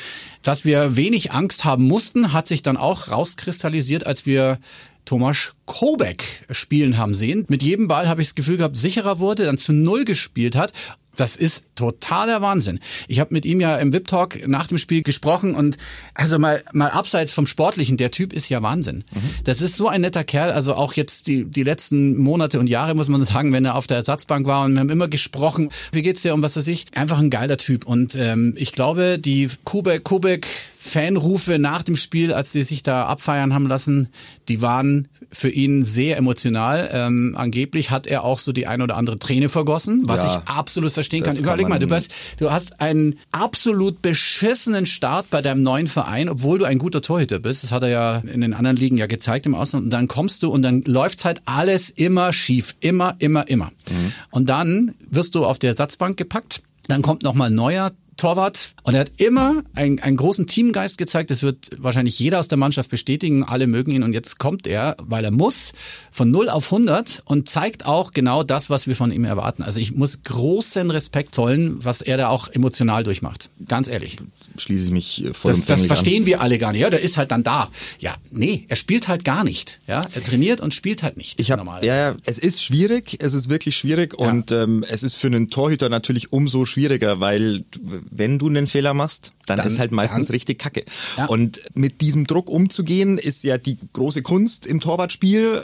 Dass 0.42 0.64
wir 0.64 0.96
wenig 0.96 1.32
Angst 1.32 1.64
haben 1.64 1.84
mussten, 1.84 2.32
hat 2.32 2.48
sich 2.48 2.62
dann 2.62 2.76
auch 2.76 3.08
rauskristallisiert, 3.08 4.06
als 4.06 4.26
wir 4.26 4.58
Thomas 5.04 5.52
Kobeck 5.70 6.24
spielen 6.50 6.98
haben 6.98 7.14
sehen. 7.14 7.44
Mit 7.46 7.62
jedem 7.62 7.86
Ball 7.86 8.08
habe 8.08 8.22
ich 8.22 8.28
das 8.28 8.34
Gefühl 8.34 8.56
gehabt, 8.56 8.76
sicherer 8.76 9.20
wurde, 9.20 9.44
dann 9.44 9.56
zu 9.56 9.72
Null 9.72 10.04
gespielt 10.04 10.56
hat 10.56 10.72
das 11.20 11.36
ist 11.36 11.66
totaler 11.74 12.40
Wahnsinn. 12.40 12.80
Ich 13.06 13.20
habe 13.20 13.34
mit 13.34 13.44
ihm 13.44 13.60
ja 13.60 13.76
im 13.76 13.92
VIP-Talk 13.92 14.48
nach 14.48 14.66
dem 14.66 14.78
Spiel 14.78 15.02
gesprochen 15.02 15.54
und 15.54 15.76
also 16.14 16.38
mal, 16.38 16.62
mal 16.72 16.88
abseits 16.88 17.32
vom 17.32 17.46
Sportlichen, 17.46 17.98
der 17.98 18.10
Typ 18.10 18.32
ist 18.32 18.48
ja 18.48 18.62
Wahnsinn. 18.62 19.04
Mhm. 19.12 19.20
Das 19.44 19.60
ist 19.60 19.76
so 19.76 19.88
ein 19.88 20.00
netter 20.00 20.24
Kerl, 20.24 20.50
also 20.50 20.74
auch 20.74 20.94
jetzt 20.94 21.26
die, 21.26 21.44
die 21.44 21.62
letzten 21.62 22.16
Monate 22.16 22.58
und 22.58 22.68
Jahre, 22.68 22.94
muss 22.94 23.08
man 23.08 23.22
sagen, 23.24 23.52
wenn 23.52 23.64
er 23.64 23.74
auf 23.74 23.86
der 23.86 23.98
Ersatzbank 23.98 24.46
war 24.46 24.64
und 24.64 24.72
wir 24.72 24.80
haben 24.80 24.88
immer 24.88 25.08
gesprochen, 25.08 25.68
wie 25.92 26.02
geht's 26.02 26.22
dir 26.22 26.32
um 26.32 26.42
was 26.42 26.56
weiß 26.56 26.68
ich, 26.68 26.86
einfach 26.94 27.18
ein 27.18 27.30
geiler 27.30 27.58
Typ 27.58 27.84
und 27.84 28.14
ähm, 28.14 28.54
ich 28.56 28.72
glaube, 28.72 29.18
die 29.18 29.50
Kubek, 29.64 30.04
Kubek 30.04 30.46
Fanrufe 30.82 31.58
nach 31.58 31.82
dem 31.82 31.96
Spiel, 31.96 32.32
als 32.32 32.52
sie 32.52 32.64
sich 32.64 32.82
da 32.82 33.04
abfeiern 33.04 33.52
haben 33.52 33.66
lassen, 33.66 34.08
die 34.48 34.62
waren 34.62 35.08
für 35.30 35.50
ihn 35.50 35.59
sehr 35.84 36.16
emotional. 36.16 36.90
Ähm, 36.92 37.34
angeblich 37.36 37.90
hat 37.90 38.06
er 38.06 38.24
auch 38.24 38.38
so 38.38 38.52
die 38.52 38.66
ein 38.66 38.82
oder 38.82 38.96
andere 38.96 39.18
Träne 39.18 39.48
vergossen, 39.48 40.02
was 40.04 40.24
ja, 40.24 40.36
ich 40.36 40.48
absolut 40.48 40.92
verstehen 40.92 41.22
kann. 41.22 41.36
Überleg 41.36 41.66
kann 41.66 41.70
mal, 41.70 41.78
du 41.78 41.94
hast, 41.94 42.10
du 42.38 42.50
hast 42.50 42.80
einen 42.80 43.18
absolut 43.32 44.02
beschissenen 44.02 44.86
Start 44.86 45.30
bei 45.30 45.42
deinem 45.42 45.62
neuen 45.62 45.86
Verein, 45.86 46.28
obwohl 46.28 46.58
du 46.58 46.64
ein 46.64 46.78
guter 46.78 47.02
Torhüter 47.02 47.38
bist. 47.38 47.64
Das 47.64 47.72
hat 47.72 47.82
er 47.82 47.88
ja 47.88 48.16
in 48.18 48.40
den 48.40 48.54
anderen 48.54 48.76
Ligen 48.76 48.96
ja 48.96 49.06
gezeigt 49.06 49.46
im 49.46 49.54
Ausland. 49.54 49.84
Und 49.84 49.90
dann 49.90 50.08
kommst 50.08 50.42
du 50.42 50.50
und 50.50 50.62
dann 50.62 50.82
läuft 50.82 51.24
halt 51.24 51.42
alles 51.44 51.90
immer 51.90 52.32
schief. 52.32 52.76
Immer, 52.80 53.16
immer, 53.18 53.48
immer. 53.48 53.66
Mhm. 53.88 54.12
Und 54.30 54.48
dann 54.48 54.94
wirst 55.10 55.34
du 55.34 55.44
auf 55.44 55.58
der 55.58 55.70
Ersatzbank 55.70 56.16
gepackt. 56.16 56.62
Dann 56.88 57.02
kommt 57.02 57.22
nochmal 57.22 57.50
neuer 57.50 57.92
Torwart. 58.20 58.70
Und 58.82 58.94
er 58.94 59.00
hat 59.00 59.12
immer 59.16 59.62
einen, 59.74 59.98
einen 60.00 60.16
großen 60.16 60.46
Teamgeist 60.46 60.98
gezeigt. 60.98 61.30
Das 61.30 61.42
wird 61.42 61.70
wahrscheinlich 61.78 62.18
jeder 62.18 62.38
aus 62.38 62.48
der 62.48 62.58
Mannschaft 62.58 62.90
bestätigen. 62.90 63.44
Alle 63.44 63.66
mögen 63.66 63.90
ihn. 63.90 64.02
Und 64.02 64.12
jetzt 64.12 64.38
kommt 64.38 64.66
er, 64.66 64.96
weil 65.00 65.24
er 65.24 65.30
muss, 65.30 65.72
von 66.10 66.30
0 66.30 66.48
auf 66.48 66.72
100 66.72 67.22
und 67.24 67.48
zeigt 67.48 67.86
auch 67.86 68.12
genau 68.12 68.42
das, 68.42 68.70
was 68.70 68.86
wir 68.86 68.94
von 68.94 69.10
ihm 69.10 69.24
erwarten. 69.24 69.62
Also 69.62 69.80
ich 69.80 69.92
muss 69.92 70.22
großen 70.22 70.90
Respekt 70.90 71.34
zollen, 71.34 71.84
was 71.84 72.02
er 72.02 72.16
da 72.16 72.28
auch 72.28 72.48
emotional 72.48 73.04
durchmacht. 73.04 73.48
Ganz 73.66 73.88
ehrlich 73.88 74.16
schließe 74.56 74.86
ich 74.86 74.90
mich 74.90 75.24
äh, 75.24 75.34
voll 75.34 75.52
Das, 75.52 75.64
das 75.64 75.84
verstehen 75.84 76.22
an. 76.22 76.26
wir 76.26 76.40
alle 76.40 76.58
gar 76.58 76.72
nicht. 76.72 76.80
Ja, 76.80 76.90
der 76.90 77.00
ist 77.00 77.16
halt 77.16 77.30
dann 77.30 77.42
da. 77.42 77.70
Ja, 77.98 78.16
nee, 78.30 78.64
er 78.68 78.76
spielt 78.76 79.08
halt 79.08 79.24
gar 79.24 79.44
nicht. 79.44 79.80
Ja, 79.86 80.02
er 80.12 80.22
trainiert 80.22 80.60
und 80.60 80.74
spielt 80.74 81.02
halt 81.02 81.16
nicht. 81.16 81.40
Ich 81.40 81.50
hab. 81.50 81.60
Ja, 81.82 81.96
ja, 81.96 82.16
es 82.24 82.38
ist 82.38 82.62
schwierig. 82.62 83.18
Es 83.20 83.34
ist 83.34 83.48
wirklich 83.48 83.76
schwierig 83.76 84.14
ja. 84.18 84.28
und 84.28 84.52
ähm, 84.52 84.84
es 84.88 85.02
ist 85.02 85.14
für 85.14 85.26
einen 85.26 85.50
Torhüter 85.50 85.88
natürlich 85.88 86.32
umso 86.32 86.64
schwieriger, 86.64 87.20
weil 87.20 87.64
wenn 88.10 88.38
du 88.38 88.48
einen 88.48 88.66
Fehler 88.66 88.94
machst, 88.94 89.32
dann, 89.46 89.58
dann 89.58 89.66
ist 89.66 89.78
halt 89.78 89.92
meistens 89.92 90.26
dann, 90.26 90.34
richtig 90.34 90.58
Kacke. 90.58 90.84
Ja. 91.16 91.26
Und 91.26 91.60
mit 91.74 92.00
diesem 92.00 92.26
Druck 92.26 92.48
umzugehen, 92.48 93.18
ist 93.18 93.42
ja 93.44 93.58
die 93.58 93.76
große 93.92 94.22
Kunst 94.22 94.66
im 94.66 94.80
Torwartspiel. 94.80 95.62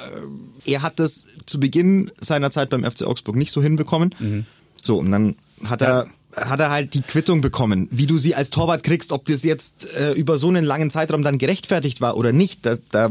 Er 0.64 0.82
hat 0.82 0.98
das 0.98 1.36
zu 1.46 1.60
Beginn 1.60 2.10
seiner 2.20 2.50
Zeit 2.50 2.70
beim 2.70 2.84
FC 2.84 3.02
Augsburg 3.02 3.36
nicht 3.36 3.52
so 3.52 3.62
hinbekommen. 3.62 4.14
Mhm. 4.18 4.46
So, 4.82 4.98
und 4.98 5.10
dann 5.10 5.36
hat 5.64 5.82
er 5.82 6.06
hat 6.36 6.60
er 6.60 6.70
halt 6.70 6.94
die 6.94 7.00
Quittung 7.00 7.40
bekommen. 7.40 7.88
Wie 7.90 8.06
du 8.06 8.18
sie 8.18 8.34
als 8.34 8.50
Torwart 8.50 8.82
kriegst, 8.82 9.12
ob 9.12 9.24
das 9.26 9.42
jetzt 9.42 9.92
äh, 9.94 10.12
über 10.12 10.38
so 10.38 10.48
einen 10.48 10.64
langen 10.64 10.90
Zeitraum 10.90 11.22
dann 11.22 11.38
gerechtfertigt 11.38 12.00
war 12.00 12.16
oder 12.16 12.32
nicht, 12.32 12.66
da, 12.66 12.76
da 12.90 13.08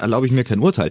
erlaube 0.00 0.26
ich 0.26 0.32
mir 0.32 0.44
kein 0.44 0.58
Urteil. 0.58 0.90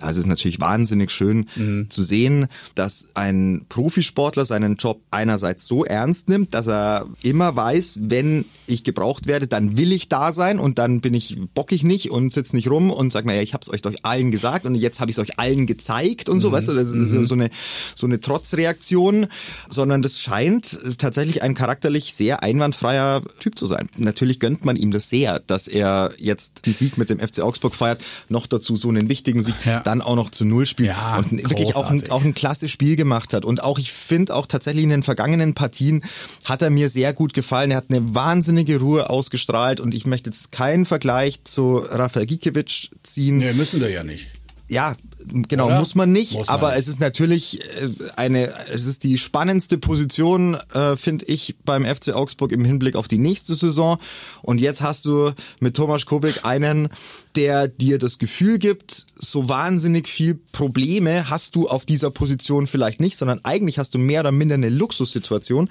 Da 0.00 0.10
ist 0.10 0.16
es 0.16 0.26
natürlich 0.26 0.60
wahnsinnig 0.60 1.10
schön 1.10 1.46
mhm. 1.56 1.90
zu 1.90 2.02
sehen, 2.02 2.46
dass 2.74 3.08
ein 3.14 3.66
Profisportler 3.68 4.44
seinen 4.44 4.76
Job 4.76 5.02
einerseits 5.10 5.66
so 5.66 5.84
ernst 5.84 6.28
nimmt, 6.28 6.54
dass 6.54 6.68
er 6.68 7.06
immer 7.22 7.54
weiß, 7.54 8.00
wenn 8.04 8.46
ich 8.66 8.84
gebraucht 8.84 9.26
werde, 9.26 9.46
dann 9.46 9.76
will 9.76 9.92
ich 9.92 10.08
da 10.08 10.32
sein 10.32 10.58
und 10.58 10.78
dann 10.78 11.00
bin 11.00 11.12
ich 11.12 11.38
bockig 11.54 11.82
nicht 11.82 12.10
und 12.10 12.32
sitze 12.32 12.56
nicht 12.56 12.70
rum 12.70 12.90
und 12.90 13.12
sage, 13.12 13.26
naja, 13.26 13.42
ich 13.42 13.52
habe 13.52 13.62
es 13.62 13.70
euch 13.70 13.84
euch 13.84 14.04
allen 14.04 14.30
gesagt 14.30 14.66
und 14.66 14.74
jetzt 14.74 15.00
habe 15.00 15.10
ich 15.10 15.18
es 15.18 15.22
euch 15.22 15.38
allen 15.38 15.66
gezeigt 15.66 16.28
und 16.28 16.40
so, 16.40 16.48
mhm. 16.48 16.52
weißt 16.52 16.68
du, 16.68 16.74
das 16.74 16.92
ist 16.92 17.12
mhm. 17.12 17.24
so 17.24 17.34
eine 17.34 17.50
so 17.94 18.06
eine 18.06 18.20
Trotzreaktion, 18.20 19.26
sondern 19.68 20.02
das 20.02 20.20
scheint 20.20 20.80
tatsächlich 20.98 21.42
ein 21.42 21.54
charakterlich 21.54 22.14
sehr 22.14 22.42
einwandfreier 22.42 23.22
Typ 23.38 23.58
zu 23.58 23.66
sein. 23.66 23.88
Natürlich 23.96 24.40
gönnt 24.40 24.64
man 24.64 24.76
ihm 24.76 24.90
das 24.92 25.08
sehr, 25.08 25.40
dass 25.40 25.68
er 25.68 26.12
jetzt 26.18 26.66
den 26.66 26.72
Sieg 26.72 26.96
mit 26.96 27.10
dem 27.10 27.18
FC 27.18 27.40
Augsburg 27.40 27.74
feiert, 27.74 28.02
noch 28.28 28.46
dazu 28.46 28.76
so 28.76 28.88
einen 28.88 29.08
wichtigen 29.08 29.42
Sieg. 29.42 29.54
Ja 29.64 29.82
dann 29.90 30.02
auch 30.02 30.16
noch 30.16 30.30
zu 30.30 30.44
Null 30.44 30.66
spielt 30.66 30.90
ja, 30.90 31.16
und 31.16 31.32
wirklich 31.32 31.74
auch 31.74 31.90
ein, 31.90 32.10
auch 32.10 32.22
ein 32.22 32.34
klasse 32.34 32.68
Spiel 32.68 32.96
gemacht 32.96 33.34
hat. 33.34 33.44
Und 33.44 33.62
auch, 33.62 33.78
ich 33.78 33.92
finde 33.92 34.34
auch 34.34 34.46
tatsächlich 34.46 34.84
in 34.84 34.90
den 34.90 35.02
vergangenen 35.02 35.54
Partien 35.54 36.02
hat 36.44 36.62
er 36.62 36.70
mir 36.70 36.88
sehr 36.88 37.12
gut 37.12 37.34
gefallen. 37.34 37.72
Er 37.72 37.78
hat 37.78 37.86
eine 37.90 38.14
wahnsinnige 38.14 38.78
Ruhe 38.78 39.10
ausgestrahlt 39.10 39.80
und 39.80 39.94
ich 39.94 40.06
möchte 40.06 40.30
jetzt 40.30 40.52
keinen 40.52 40.86
Vergleich 40.86 41.44
zu 41.44 41.78
Rafael 41.78 42.26
Gikiewicz 42.26 42.90
ziehen. 43.02 43.38
Nee, 43.38 43.52
müssen 43.52 43.80
wir 43.80 43.90
ja 43.90 44.04
nicht. 44.04 44.28
Ja, 44.68 44.96
genau, 45.28 45.66
Oder? 45.66 45.78
muss 45.78 45.94
man 45.94 46.12
nicht, 46.12 46.34
muss 46.34 46.46
man 46.46 46.54
aber 46.54 46.76
es 46.76 46.88
ist 46.88 47.00
natürlich 47.00 47.60
äh, 47.60 47.88
eine, 48.16 48.52
es 48.72 48.84
ist 48.84 49.04
die 49.04 49.18
spannendste 49.18 49.78
Position, 49.78 50.56
äh, 50.74 50.96
finde 50.96 51.26
ich, 51.26 51.56
beim 51.64 51.84
FC 51.84 52.14
Augsburg 52.14 52.52
im 52.52 52.64
Hinblick 52.64 52.96
auf 52.96 53.08
die 53.08 53.18
nächste 53.18 53.54
Saison. 53.54 53.98
Und 54.42 54.60
jetzt 54.60 54.82
hast 54.82 55.04
du 55.04 55.32
mit 55.60 55.76
Thomas 55.76 56.06
Kubik 56.06 56.44
einen, 56.44 56.88
der 57.36 57.68
dir 57.68 57.98
das 57.98 58.18
Gefühl 58.18 58.58
gibt, 58.58 59.06
so 59.16 59.48
wahnsinnig 59.48 60.08
viel 60.08 60.38
Probleme 60.52 61.30
hast 61.30 61.54
du 61.54 61.68
auf 61.68 61.86
dieser 61.86 62.10
Position 62.10 62.66
vielleicht 62.66 63.00
nicht, 63.00 63.16
sondern 63.16 63.40
eigentlich 63.44 63.78
hast 63.78 63.94
du 63.94 63.98
mehr 63.98 64.20
oder 64.20 64.32
minder 64.32 64.54
eine 64.54 64.68
Luxussituation, 64.68 65.68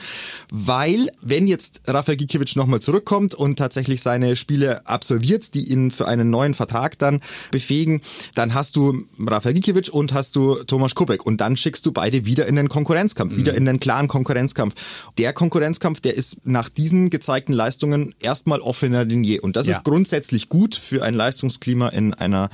weil 0.52 1.08
wenn 1.22 1.48
jetzt 1.48 1.82
Rafael 1.88 2.18
Gikiewicz 2.18 2.56
nochmal 2.56 2.80
zurückkommt 2.80 3.34
und 3.36 3.58
tatsächlich 3.58 4.02
seine 4.02 4.36
Spiele 4.36 4.86
absolviert, 4.88 5.54
die 5.54 5.70
ihn 5.72 5.92
für 5.92 6.08
einen 6.08 6.30
neuen 6.30 6.54
Vertrag 6.54 6.98
dann 7.00 7.20
befähigen, 7.52 8.02
dann 8.36 8.54
hast 8.54 8.76
du 8.76 9.04
Rafael 9.20 9.39
Gikiewicz 9.42 9.90
und 9.90 10.14
hast 10.14 10.36
du 10.36 10.56
Thomas 10.64 10.96
Kubek 10.96 11.26
und 11.26 11.42
dann 11.42 11.58
schickst 11.58 11.86
du 11.86 11.92
beide 11.92 12.26
wieder 12.26 12.48
in 12.48 12.56
den 12.56 12.70
Konkurrenzkampf, 12.70 13.34
mhm. 13.34 13.38
wieder 13.38 13.56
in 13.56 13.66
den 13.66 13.80
klaren 13.80 14.08
Konkurrenzkampf. 14.08 14.76
Der 15.18 15.34
Konkurrenzkampf, 15.34 16.02
der 16.02 16.16
ist 16.16 16.46
nach 16.46 16.70
diesen 16.70 17.10
gezeigten 17.10 17.54
Leistungen 17.54 18.14
erstmal 18.20 18.60
offener 18.60 19.06
denn 19.06 19.24
je 19.24 19.40
und 19.40 19.56
das 19.56 19.68
ja. 19.68 19.78
ist 19.78 19.84
grundsätzlich 19.84 20.50
gut 20.50 20.76
für 20.76 21.04
ein 21.04 21.16
Leistungs 21.16 21.50
Leistungsklima 21.50 21.90
in 21.90 22.14
einer 22.14 22.50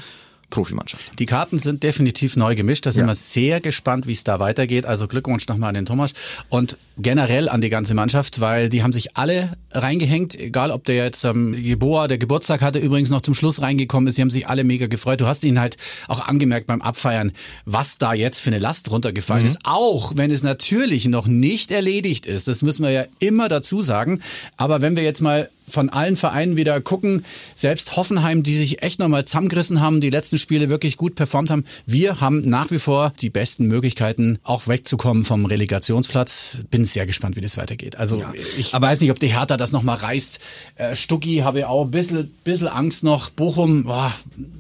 Profimannschaft. 0.50 1.20
Die 1.20 1.26
Karten 1.26 1.60
sind 1.60 1.84
definitiv 1.84 2.36
neu 2.36 2.56
gemischt. 2.56 2.86
Da 2.86 2.92
sind 2.92 3.04
ja. 3.04 3.08
wir 3.08 3.16
sehr 3.16 3.62
gespannt, 3.62 4.08
wie 4.08 4.14
es 4.14 4.24
da 4.24 4.40
weitergeht. 4.40 4.86
Also 4.86 5.08
Glückwunsch 5.08 5.48
nochmal 5.48 5.70
an 5.70 5.76
den 5.76 5.86
Thomas 5.86 6.14
und 6.50 6.78
generell 6.98 7.50
an 7.50 7.62
die 7.62 7.70
ganze 7.70 7.94
Mannschaft, 7.94 8.40
weil 8.40 8.70
die 8.70 8.84
haben 8.84 8.94
sich 8.94 9.18
alle 9.18 9.58
reingehängt, 9.72 10.36
egal 10.40 10.72
ob 10.72 10.86
der 10.86 10.96
jetzt 10.96 11.24
ähm, 11.26 11.54
Jeboa, 11.54 12.08
der 12.08 12.18
Geburtstag 12.18 12.62
hatte, 12.62 12.80
übrigens 12.80 13.10
noch 13.10 13.22
zum 13.22 13.34
Schluss 13.34 13.62
reingekommen 13.62 14.08
ist. 14.08 14.18
Die 14.18 14.22
haben 14.22 14.32
sich 14.32 14.48
alle 14.48 14.64
mega 14.64 14.88
gefreut. 14.88 15.22
Du 15.22 15.28
hast 15.28 15.44
ihn 15.44 15.60
halt 15.60 15.78
auch 16.08 16.28
angemerkt 16.28 16.68
beim 16.68 16.82
Abfeiern, 16.82 17.32
was 17.66 17.98
da 17.98 18.14
jetzt 18.14 18.40
für 18.40 18.50
eine 18.50 18.60
Last 18.60 18.92
runtergefallen 18.92 19.44
mhm. 19.44 19.50
ist. 19.50 19.60
Auch 19.64 20.14
wenn 20.16 20.32
es 20.32 20.44
natürlich 20.44 21.06
noch 21.06 21.28
nicht 21.28 21.72
erledigt 21.72 22.26
ist. 22.26 22.48
Das 22.48 22.62
müssen 22.62 22.84
wir 22.84 22.92
ja 22.92 23.06
immer 23.20 23.50
dazu 23.50 23.82
sagen. 23.82 24.22
Aber 24.58 24.82
wenn 24.82 24.96
wir 24.96 25.04
jetzt 25.04 25.22
mal 25.22 25.50
von 25.68 25.90
allen 25.90 26.16
Vereinen 26.16 26.58
wieder 26.58 26.80
gucken. 26.82 27.26
Selbst 27.56 27.96
Hoffenheim, 27.98 28.44
die 28.44 28.56
sich 28.56 28.84
echt 28.84 29.00
nochmal 29.00 29.26
zusammengerissen 29.26 29.82
haben, 29.82 30.02
die 30.02 30.10
letzten 30.10 30.38
Spiele 30.38 30.70
wirklich 30.70 30.98
gut 30.98 31.16
performt 31.16 31.50
haben. 31.50 31.66
Wir 31.86 32.22
haben 32.22 32.42
nach 32.42 32.72
wie 32.72 32.80
vor 32.80 33.14
die 33.22 33.30
besten 33.30 33.68
Möglichkeiten, 33.68 34.40
auch 34.44 34.68
wegzukommen 34.68 35.26
vom 35.26 35.46
Relegationsplatz. 35.46 36.60
Bin 36.72 36.86
sehr 36.86 37.06
gespannt, 37.06 37.36
wie 37.36 37.42
das 37.42 37.58
weitergeht. 37.58 37.96
Also 37.98 38.20
ja, 38.20 38.34
ich 38.58 38.74
weiß 38.74 39.02
nicht, 39.02 39.12
ob 39.12 39.20
die 39.20 39.28
Hertha 39.28 39.58
das 39.58 39.72
nochmal 39.72 39.98
reißt. 39.98 40.40
Äh, 40.76 40.96
Stucki 40.96 41.38
habe 41.38 41.60
ich 41.60 41.66
auch 41.66 41.86
ein 41.86 41.92
bisschen, 41.92 42.32
bisschen 42.44 42.68
Angst 42.68 43.04
noch. 43.04 43.30
Bochum, 43.30 43.84
boah, 43.84 44.14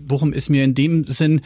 Bochum 0.08 0.34
ist 0.34 0.50
mir 0.50 0.64
in 0.64 0.76
dem 0.76 1.04
Sinn 1.06 1.42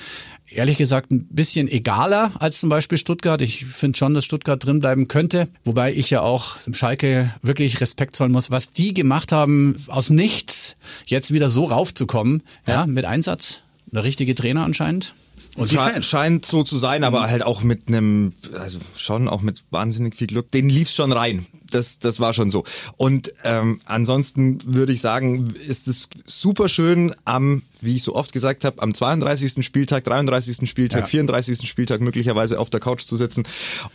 ehrlich 0.51 0.77
gesagt 0.77 1.12
ein 1.12 1.27
bisschen 1.27 1.68
egaler 1.68 2.32
als 2.39 2.60
zum 2.60 2.70
Beispiel 2.70 2.98
Stuttgart. 2.98 3.41
Ich 3.41 3.65
finde 3.65 3.98
schon, 3.98 4.13
dass 4.13 4.25
Stuttgart 4.25 4.63
drin 4.63 4.79
bleiben 4.79 5.08
könnte. 5.08 5.48
Wobei 5.65 5.94
ich 5.94 6.10
ja 6.10 6.22
auch 6.22 6.58
dem 6.62 6.74
Schalke 6.74 7.34
wirklich 7.41 7.82
Respekt 7.82 8.15
zollen 8.15 8.32
muss, 8.32 8.51
was 8.51 8.72
die 8.72 8.94
gemacht 8.94 9.32
haben, 9.32 9.75
aus 9.88 10.10
nichts 10.10 10.75
jetzt 11.06 11.32
wieder 11.32 11.50
so 11.50 11.65
raufzukommen. 11.65 12.44
Ja, 12.68 12.86
mit 12.86 13.06
Einsatz. 13.06 13.62
Der 13.91 14.03
richtige 14.03 14.36
Trainer 14.36 14.63
anscheinend. 14.63 15.13
Und 15.56 15.72
Sche 15.72 16.03
scheint 16.03 16.46
so 16.46 16.63
zu 16.63 16.77
sein, 16.77 17.03
aber 17.03 17.29
halt 17.29 17.44
auch 17.44 17.63
mit 17.63 17.88
einem, 17.88 18.34
also 18.53 18.77
schon 18.96 19.27
auch 19.27 19.41
mit 19.41 19.63
wahnsinnig 19.72 20.15
viel 20.15 20.27
Glück. 20.27 20.51
Den 20.51 20.70
lief's 20.70 20.96
schon 20.96 21.12
rein. 21.12 21.46
Das, 21.69 21.99
das 21.99 22.19
war 22.19 22.33
schon 22.33 22.51
so. 22.51 22.63
Und 22.97 23.33
ähm, 23.43 23.79
ansonsten 23.85 24.59
würde 24.65 24.93
ich 24.93 25.01
sagen, 25.01 25.53
ist 25.67 25.88
es 25.88 26.09
super 26.25 26.69
schön 26.69 27.15
am 27.25 27.61
wie 27.81 27.95
ich 27.95 28.03
so 28.03 28.15
oft 28.15 28.33
gesagt 28.33 28.65
habe, 28.65 28.81
am 28.81 28.93
32. 28.93 29.65
Spieltag, 29.65 30.03
33. 30.03 30.69
Spieltag, 30.69 31.01
ja. 31.01 31.05
34. 31.05 31.67
Spieltag 31.67 32.01
möglicherweise 32.01 32.59
auf 32.59 32.69
der 32.69 32.79
Couch 32.79 33.03
zu 33.03 33.15
sitzen 33.15 33.43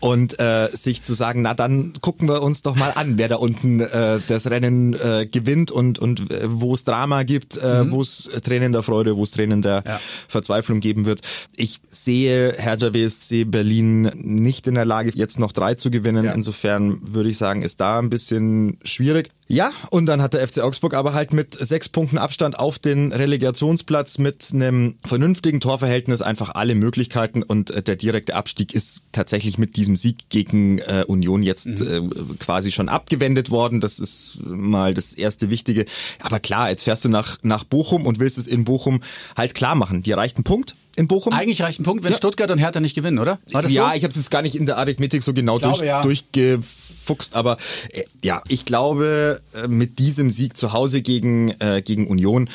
und 0.00 0.40
äh, 0.40 0.69
sich 0.71 1.02
zu 1.02 1.14
sagen, 1.14 1.43
na 1.43 1.54
dann 1.54 1.93
gucken 2.00 2.28
wir 2.28 2.43
uns 2.43 2.62
doch 2.62 2.76
mal 2.76 2.93
an, 2.95 3.19
wer 3.19 3.28
da 3.28 3.37
unten 3.37 3.81
äh, 3.81 4.21
das 4.26 4.47
Rennen 4.49 4.95
äh, 4.95 5.26
gewinnt 5.26 5.71
und, 5.71 5.99
und 5.99 6.31
äh, 6.31 6.40
wo 6.45 6.75
es 6.75 6.85
Drama 6.85 7.25
gibt, 7.25 7.57
äh, 7.57 7.85
mhm. 7.85 7.93
wo 7.93 8.02
es 8.02 8.25
Tränen 8.43 8.73
der 8.73 8.83
Freude, 8.83 9.16
wo 9.16 9.23
es 9.23 9.33
Tränen 9.33 9.62
der 9.62 9.85
ja. 9.87 10.00
Verzweiflung 10.28 10.81
geben 10.81 11.07
wird. 11.07 11.21
Ich 11.54 11.81
sehe 11.88 12.54
Hertha 12.57 12.90
BSC 12.90 13.45
Berlin 13.45 14.11
nicht 14.14 14.66
in 14.66 14.75
der 14.75 14.85
Lage, 14.85 15.12
jetzt 15.14 15.38
noch 15.38 15.52
drei 15.52 15.75
zu 15.75 15.90
gewinnen. 15.90 16.25
Ja. 16.25 16.33
Insofern 16.33 17.00
würde 17.02 17.28
ich 17.28 17.38
sagen, 17.38 17.62
ist 17.64 17.80
da 17.80 17.99
ein 17.99 18.11
bisschen 18.11 18.78
schwierig. 18.85 19.30
Ja, 19.47 19.73
und 19.90 20.06
dann 20.06 20.23
hat 20.23 20.33
der 20.33 20.47
FC 20.47 20.61
Augsburg 20.61 20.94
aber 20.94 21.12
halt 21.12 21.35
mit 21.35 21.54
sechs 21.54 21.88
Punkten 21.88 22.16
Abstand 22.16 22.59
auf 22.59 22.78
den 22.78 23.12
Relegationsplatz 23.12 24.18
mit 24.18 24.50
einem 24.54 24.97
vernünftigen 25.04 25.61
Torverhältnis 25.61 26.23
einfach 26.23 26.54
alle 26.54 26.75
Möglichkeiten 26.75 27.42
und 27.42 27.71
äh, 27.71 27.83
der 27.83 27.97
direkte 27.97 28.37
Abstieg 28.37 28.73
ist 28.73 29.02
tatsächlich 29.12 29.59
mit 29.59 29.76
diesem 29.76 29.97
Sieg 29.97 30.30
gegen 30.30 30.78
äh, 30.78 31.04
Union 31.06 31.42
jetzt 31.42 31.66
mhm. 31.66 32.11
äh, 32.11 32.35
quasi 32.38 32.73
schon 32.73 32.88
abgewendet 32.88 33.50
worden. 33.50 33.80
Das 33.80 33.99
ist 33.99 34.40
mal 34.44 34.94
das 34.94 35.12
erste 35.12 35.50
Wichtige. 35.50 35.85
Aber 36.23 36.40
klar, 36.40 36.71
jetzt 36.71 36.85
fährst 36.85 37.04
du 37.04 37.11
nach, 37.11 37.38
nach 37.42 37.64
Bochum 37.64 38.06
und 38.06 38.18
willst 38.18 38.38
es 38.38 38.47
in 38.47 38.64
Bochum 38.64 39.02
halt 39.37 39.54
klar 39.54 39.75
machen. 39.75 40.02
Dir 40.02 40.16
reicht 40.16 40.38
ein 40.38 40.44
Punkt 40.44 40.75
in 40.97 41.09
Bochum? 41.09 41.33
Eigentlich 41.33 41.63
reicht 41.63 41.81
ein 41.81 41.85
Punkt, 41.85 42.05
wenn 42.05 42.13
ja. 42.13 42.17
Stuttgart 42.17 42.51
und 42.51 42.59
Hertha 42.59 42.81
nicht 42.81 42.95
gewinnen, 42.95 43.19
oder? 43.19 43.39
ja, 43.51 43.63
so? 43.63 43.69
ich 43.69 43.79
habe 44.03 44.09
es 44.09 44.17
jetzt 44.17 44.31
gar 44.31 44.43
nicht 44.43 44.55
in 44.55 44.67
der 44.67 44.79
Arithmetik 44.79 45.23
so 45.23 45.33
genau 45.33 45.59
glaube, 45.59 45.79
durch, 45.79 45.87
ja. 45.87 46.03
durchgefuchst, 46.03 47.35
aber 47.35 47.57
äh, 47.91 48.05
ja, 48.23 48.43
ich 48.49 48.65
glaube, 48.65 49.41
äh, 49.55 49.69
mit 49.69 49.99
diesem 49.99 50.31
Sieg 50.31 50.57
zu 50.57 50.73
Hause 50.73 51.03
gegen, 51.03 51.51
äh, 51.61 51.83
gegen 51.83 52.07
Union 52.07 52.49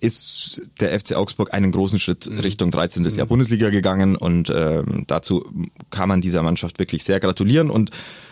ist 0.00 0.62
der 0.80 0.98
FC 0.98 1.14
Augsburg 1.14 1.52
einen 1.52 1.72
großen 1.72 1.98
Schritt 1.98 2.28
mhm. 2.30 2.40
Richtung 2.40 2.70
13. 2.70 3.02
Mhm. 3.02 3.08
Jahr 3.10 3.26
Bundesliga 3.26 3.70
gegangen 3.70 4.16
und 4.16 4.50
äh, 4.50 4.82
dazu 5.06 5.44
kann 5.90 6.08
man 6.08 6.20
dieser 6.20 6.42
Mannschaft 6.42 6.78
wirklich 6.78 7.04
sehr 7.04 7.20
gratulieren 7.20 7.70
und 7.70 7.90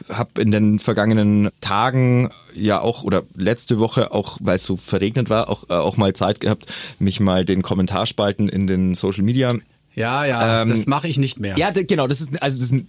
habe 0.09 0.41
in 0.41 0.51
den 0.51 0.79
vergangenen 0.79 1.51
Tagen 1.61 2.31
ja 2.55 2.81
auch 2.81 3.03
oder 3.03 3.23
letzte 3.35 3.79
Woche 3.79 4.13
auch, 4.13 4.39
weil 4.41 4.57
es 4.57 4.65
so 4.65 4.77
verregnet 4.77 5.31
war, 5.31 5.49
auch, 5.49 5.69
äh, 5.69 5.75
auch 5.75 5.97
mal 5.97 6.13
Zeit 6.13 6.41
gehabt, 6.41 6.73
mich 6.99 7.21
mal 7.21 7.45
den 7.45 7.63
Kommentarspalten 7.63 8.49
in 8.49 8.67
den 8.67 8.95
Social 8.95 9.25
Media 9.25 9.55
ja, 9.97 10.27
ja, 10.27 10.63
ähm, 10.63 10.69
das 10.69 10.85
mache 10.85 11.09
ich 11.09 11.17
nicht 11.17 11.41
mehr. 11.41 11.55
Ja, 11.57 11.71
genau, 11.71 12.07
das 12.07 12.21
ist 12.21 12.43
also 12.43 12.59
das 12.59 12.71
ist 12.71 12.85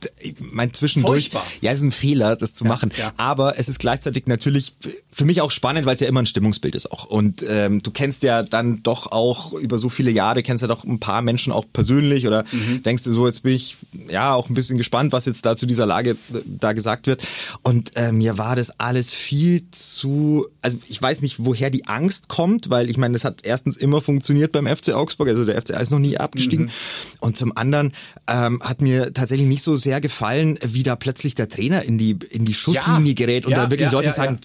mein 0.52 0.74
zwischendurch. 0.74 1.30
Furchtbar. 1.30 1.48
Ja, 1.62 1.72
es 1.72 1.80
ist 1.80 1.86
ein 1.86 1.92
Fehler, 1.94 2.36
das 2.36 2.54
zu 2.54 2.66
ja, 2.66 2.70
machen. 2.70 2.92
Ja. 2.98 3.14
Aber 3.16 3.58
es 3.58 3.70
ist 3.70 3.80
gleichzeitig 3.80 4.28
natürlich 4.28 4.76
für 5.10 5.24
mich 5.24 5.40
auch 5.40 5.52
spannend, 5.52 5.86
weil 5.86 5.94
es 5.94 6.02
ja 6.02 6.08
immer 6.10 6.22
ein 6.22 6.26
Stimmungsbild 6.26 6.76
ist 6.76 6.92
auch. 6.92 7.06
Und 7.06 7.46
ähm, 7.48 7.82
du 7.82 7.92
kennst 7.92 8.24
ja 8.24 8.44
dann 8.44 8.84
doch 8.84 9.10
auch 9.10 9.54
über 9.54 9.80
so 9.80 9.88
viele 9.88 10.12
Jahre 10.12 10.44
kennst 10.44 10.62
ja 10.62 10.68
doch 10.68 10.84
ein 10.84 11.00
paar 11.00 11.22
Menschen 11.22 11.54
auch 11.54 11.64
persönlich 11.72 12.28
oder 12.28 12.44
mhm. 12.52 12.84
denkst 12.84 13.06
du 13.06 13.12
so, 13.14 13.26
jetzt 13.26 13.44
bin 13.44 13.54
ich 13.54 13.78
ja 14.10 14.34
auch 14.34 14.50
ein 14.50 14.54
bisschen 14.54 14.78
gespannt, 14.78 15.14
was 15.14 15.26
jetzt 15.26 15.46
da 15.46 15.56
zu 15.56 15.66
dieser 15.66 15.86
Lage 15.86 16.12
äh, 16.12 16.16
da 16.46 16.74
gesagt 16.74 17.08
wird. 17.08 17.24
Und 17.64 17.96
äh, 17.96 18.12
mir 18.12 18.38
war 18.38 18.58
das 18.58 18.82
alles 18.82 19.12
viel 19.12 19.64
zu, 19.72 20.46
also 20.62 20.78
ich 20.90 21.02
weiß 21.02 21.22
nicht, 21.22 21.38
woher 21.40 21.70
die 21.70 21.88
Angst 21.88 22.28
kommt, 22.28 22.70
weil 22.70 22.90
ich 22.90 22.98
meine, 22.98 23.14
das 23.14 23.24
hat 23.24 23.46
erstens 23.46 23.78
immer 23.78 24.02
funktioniert 24.02 24.52
beim 24.52 24.68
FC 24.68 24.90
Augsburg, 24.90 25.30
also 25.30 25.46
der 25.46 25.62
FCA 25.62 25.80
ist 25.80 25.92
noch 25.92 26.00
nie 26.00 26.18
abgestiegen. 26.18 26.66
Mhm. 26.66 26.72
Und 27.20 27.38
zum 27.38 27.56
anderen 27.56 27.94
ähm, 28.27 28.62
hat 28.62 28.82
mir 28.82 29.13
tatsächlich 29.13 29.48
nicht 29.48 29.63
so 29.63 29.75
sehr 29.75 30.01
gefallen, 30.01 30.58
wie 30.66 30.84
da 30.84 30.96
plötzlich 30.96 31.36
der 31.36 31.50
Trainer 31.50 31.84
in 31.84 31.98
die, 31.98 32.18
in 32.30 32.46
die 32.46 32.54
Schusslinie 32.54 33.13
ja, 33.13 33.16
gerät 33.16 33.46
und 33.46 33.51
ja, 33.51 33.63
da 33.63 33.70
wirklich 33.70 33.88
ja, 33.88 33.92
Leute 33.92 34.12
sagen, 34.12 34.39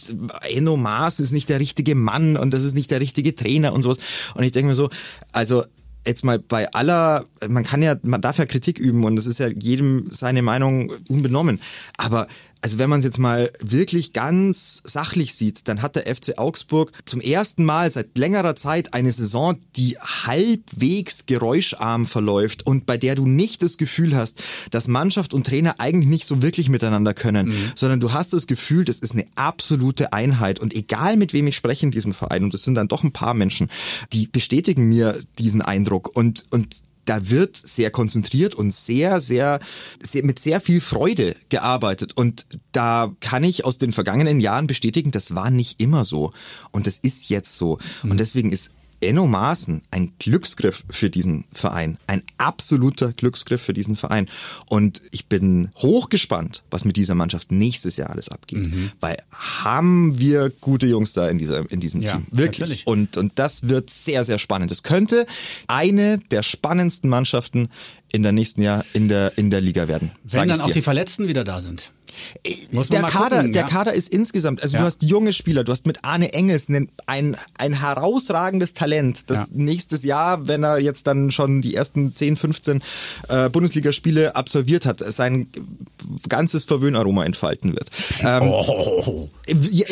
Enno 0.49 0.77
Maas 0.77 1.21
ist 1.21 1.33
nicht 1.33 1.49
der 1.49 1.61
richtige 1.61 1.95
Mann 1.95 2.37
und 2.37 2.55
das 2.55 2.65
ist 2.65 2.75
nicht 2.75 2.91
der 2.91 3.01
richtige 3.01 3.35
Trainer 3.35 3.73
und 3.73 3.83
sowas. 3.83 3.99
Und 4.35 4.45
ich 4.45 4.53
denke 4.53 4.69
mir 4.69 4.75
so, 4.75 4.91
also 5.33 5.65
jetzt 6.07 6.25
mal 6.25 6.39
bei 6.39 6.71
aller, 6.73 7.25
man 7.49 7.65
kann 7.65 7.83
ja, 7.83 7.97
man 8.03 8.21
darf 8.21 8.39
ja 8.39 8.47
Kritik 8.47 8.79
üben 8.79 9.05
und 9.05 9.17
es 9.19 9.27
ist 9.27 9.39
ja 9.39 9.49
jedem 9.49 10.07
seine 10.11 10.43
Meinung 10.43 10.93
unbenommen. 11.09 11.61
Aber 11.97 12.27
also 12.63 12.79
wenn 12.79 12.89
man 12.89 13.01
es 13.01 13.05
jetzt 13.05 13.19
mal 13.19 13.51
wirklich 13.61 14.13
ganz 14.13 14.83
sachlich 14.85 15.35
sieht, 15.35 15.67
dann 15.67 15.83
hat 15.83 15.97
der 15.97 16.07
FC 16.15 16.39
Augsburg 16.39 16.93
zum 17.05 17.21
ersten 17.21 17.65
Mal 17.65 17.91
seit 17.91 18.17
längerer 18.17 18.55
Zeit 18.55 18.95
eine 18.95 19.11
Saison, 19.11 19.59
die 19.75 19.99
halbwegs 19.99 21.27
geräuscharm 21.27 22.07
verläuft 22.07 22.65
und 22.65 22.87
bei 22.87 22.97
der 22.97 23.17
du 23.17 23.27
nicht 23.27 23.63
das 23.63 23.79
Gefühl 23.79 24.17
hast, 24.17 24.43
dass 24.71 24.87
Mannschaft 24.87 25.35
und 25.35 25.45
Trainer 25.45 25.81
eigentlich 25.81 26.09
nicht 26.09 26.27
so 26.27 26.41
wirklich 26.41 26.69
miteinander 26.69 27.15
können, 27.15 27.49
mhm. 27.49 27.73
sondern 27.75 27.99
du 27.99 28.13
hast 28.13 28.33
das 28.33 28.47
Gefühl, 28.47 28.85
das 28.85 29.01
ist 29.01 29.13
eine 29.13 29.27
absolute 29.35 30.13
Einheit 30.13 30.61
und 30.61 30.73
egal 30.73 31.17
mit 31.17 31.33
wem 31.33 31.49
ich 31.49 31.57
spreche 31.57 31.87
in 31.87 31.91
diesem 31.91 32.15
Verein 32.15 32.45
und 32.45 32.55
es 32.55 32.63
sind 32.63 32.77
dann 32.77 32.89
doch 32.89 33.03
ein 33.03 33.13
paar 33.13 33.35
Menschen, 33.35 33.71
die 34.13 34.29
bestätigen 34.29 34.89
mir 34.89 35.21
diesen 35.39 35.63
Eindruck 35.63 36.17
und 36.17 36.47
und 36.51 36.77
da 37.05 37.31
wird 37.31 37.57
sehr 37.57 37.91
konzentriert 37.91 38.55
und 38.55 38.73
sehr, 38.73 39.21
sehr, 39.21 39.61
sehr, 40.01 40.25
mit 40.25 40.39
sehr 40.39 40.61
viel 40.61 40.81
Freude 40.81 41.37
gearbeitet. 41.49 42.17
Und 42.17 42.47
da 42.73 43.15
kann 43.21 43.45
ich 43.45 43.65
aus 43.65 43.79
den 43.79 43.93
vergangenen 43.93 44.41
Jahren 44.41 44.67
bestätigen, 44.67 45.11
das 45.11 45.35
war 45.35 45.51
nicht 45.51 45.81
immer 45.81 46.05
so. 46.05 46.33
Und 46.71 46.87
das 46.87 46.99
ist 46.99 47.29
jetzt 47.29 47.57
so. 47.57 47.79
Und 48.03 48.19
deswegen 48.21 48.53
ist 48.53 48.73
Enno 49.03 49.27
Maaßen 49.27 49.83
ein 49.91 50.13
Glücksgriff 50.19 50.85
für 50.89 51.11
diesen 51.11 51.45
Verein. 51.53 51.99
Ein 52.07 52.23
absoluter 52.39 53.13
Glücksgriff 53.13 53.63
für 53.63 53.73
diesen 53.73 53.97
Verein. 53.97 54.29
Und 54.67 55.03
ich 55.11 55.27
bin 55.27 55.71
hochgespannt, 55.77 56.63
was 56.71 56.85
mit 56.85 56.97
dieser 56.97 57.15
Mannschaft 57.15 57.53
nächstes 57.53 57.97
Jahr 57.97 58.11
alles 58.11 58.29
abgeht. 58.29 58.67
Mhm. 58.67 58.93
Weil 59.01 59.17
haben 59.33 60.19
wir 60.19 60.51
gute 60.61 60.87
Jungs 60.87 61.13
da 61.13 61.29
in, 61.29 61.39
dieser, 61.39 61.71
in 61.71 61.81
diesem 61.81 62.03
ja, 62.03 62.13
Team. 62.13 62.27
Wirklich. 62.31 62.61
Natürlich. 62.61 62.87
Und, 62.87 63.17
und 63.17 63.33
das 63.37 63.69
wird 63.69 63.91
sehr, 63.91 64.25
sehr 64.25 64.39
spannend. 64.39 64.73
Es 64.73 64.83
könnte 64.83 65.27
eine 65.67 66.19
der 66.31 66.43
spannendsten 66.43 67.11
Mannschaften 67.11 67.69
in 68.13 68.23
der 68.23 68.33
nächsten 68.33 68.63
Jahr 68.63 68.85
in 68.93 69.09
der, 69.09 69.37
in 69.37 69.51
der 69.51 69.61
Liga 69.61 69.89
werden. 69.89 70.13
Wenn 70.25 70.49
dann 70.49 70.61
auch 70.61 70.71
die 70.71 70.83
Verletzten 70.83 71.29
wieder 71.29 71.45
da 71.45 71.61
sind. 71.61 71.91
Der 72.91 73.03
Kader, 73.03 73.37
gucken, 73.37 73.53
der 73.53 73.63
ja. 73.63 73.69
Kader 73.69 73.93
ist 73.93 74.09
insgesamt, 74.09 74.63
also 74.63 74.75
ja. 74.75 74.81
du 74.81 74.87
hast 74.87 75.03
junge 75.03 75.33
Spieler, 75.33 75.65
du 75.65 75.73
hast 75.73 75.87
mit 75.87 76.05
Arne 76.05 76.33
Engels 76.33 76.69
ein, 76.69 76.89
ein, 77.07 77.37
ein 77.59 77.73
herausragendes 77.73 78.75
Talent, 78.75 79.31
das 79.31 79.51
ja. 79.51 79.57
nächstes 79.57 80.05
Jahr, 80.05 80.47
wenn 80.49 80.63
er 80.63 80.79
jetzt 80.79 81.07
dann 81.07 81.31
schon 81.31 81.63
die 81.63 81.75
ersten 81.75 82.15
10, 82.15 82.37
15 82.37 82.83
äh, 83.29 83.49
Bundesligaspiele 83.51 84.37
absolviert 84.37 84.87
hat, 84.87 85.01
sein 85.01 85.47
ganzes 86.29 86.65
Verwöhnaroma 86.65 87.25
entfalten 87.25 87.73
wird. 87.73 87.91
Ähm, 88.21 88.43
oh, 88.43 89.29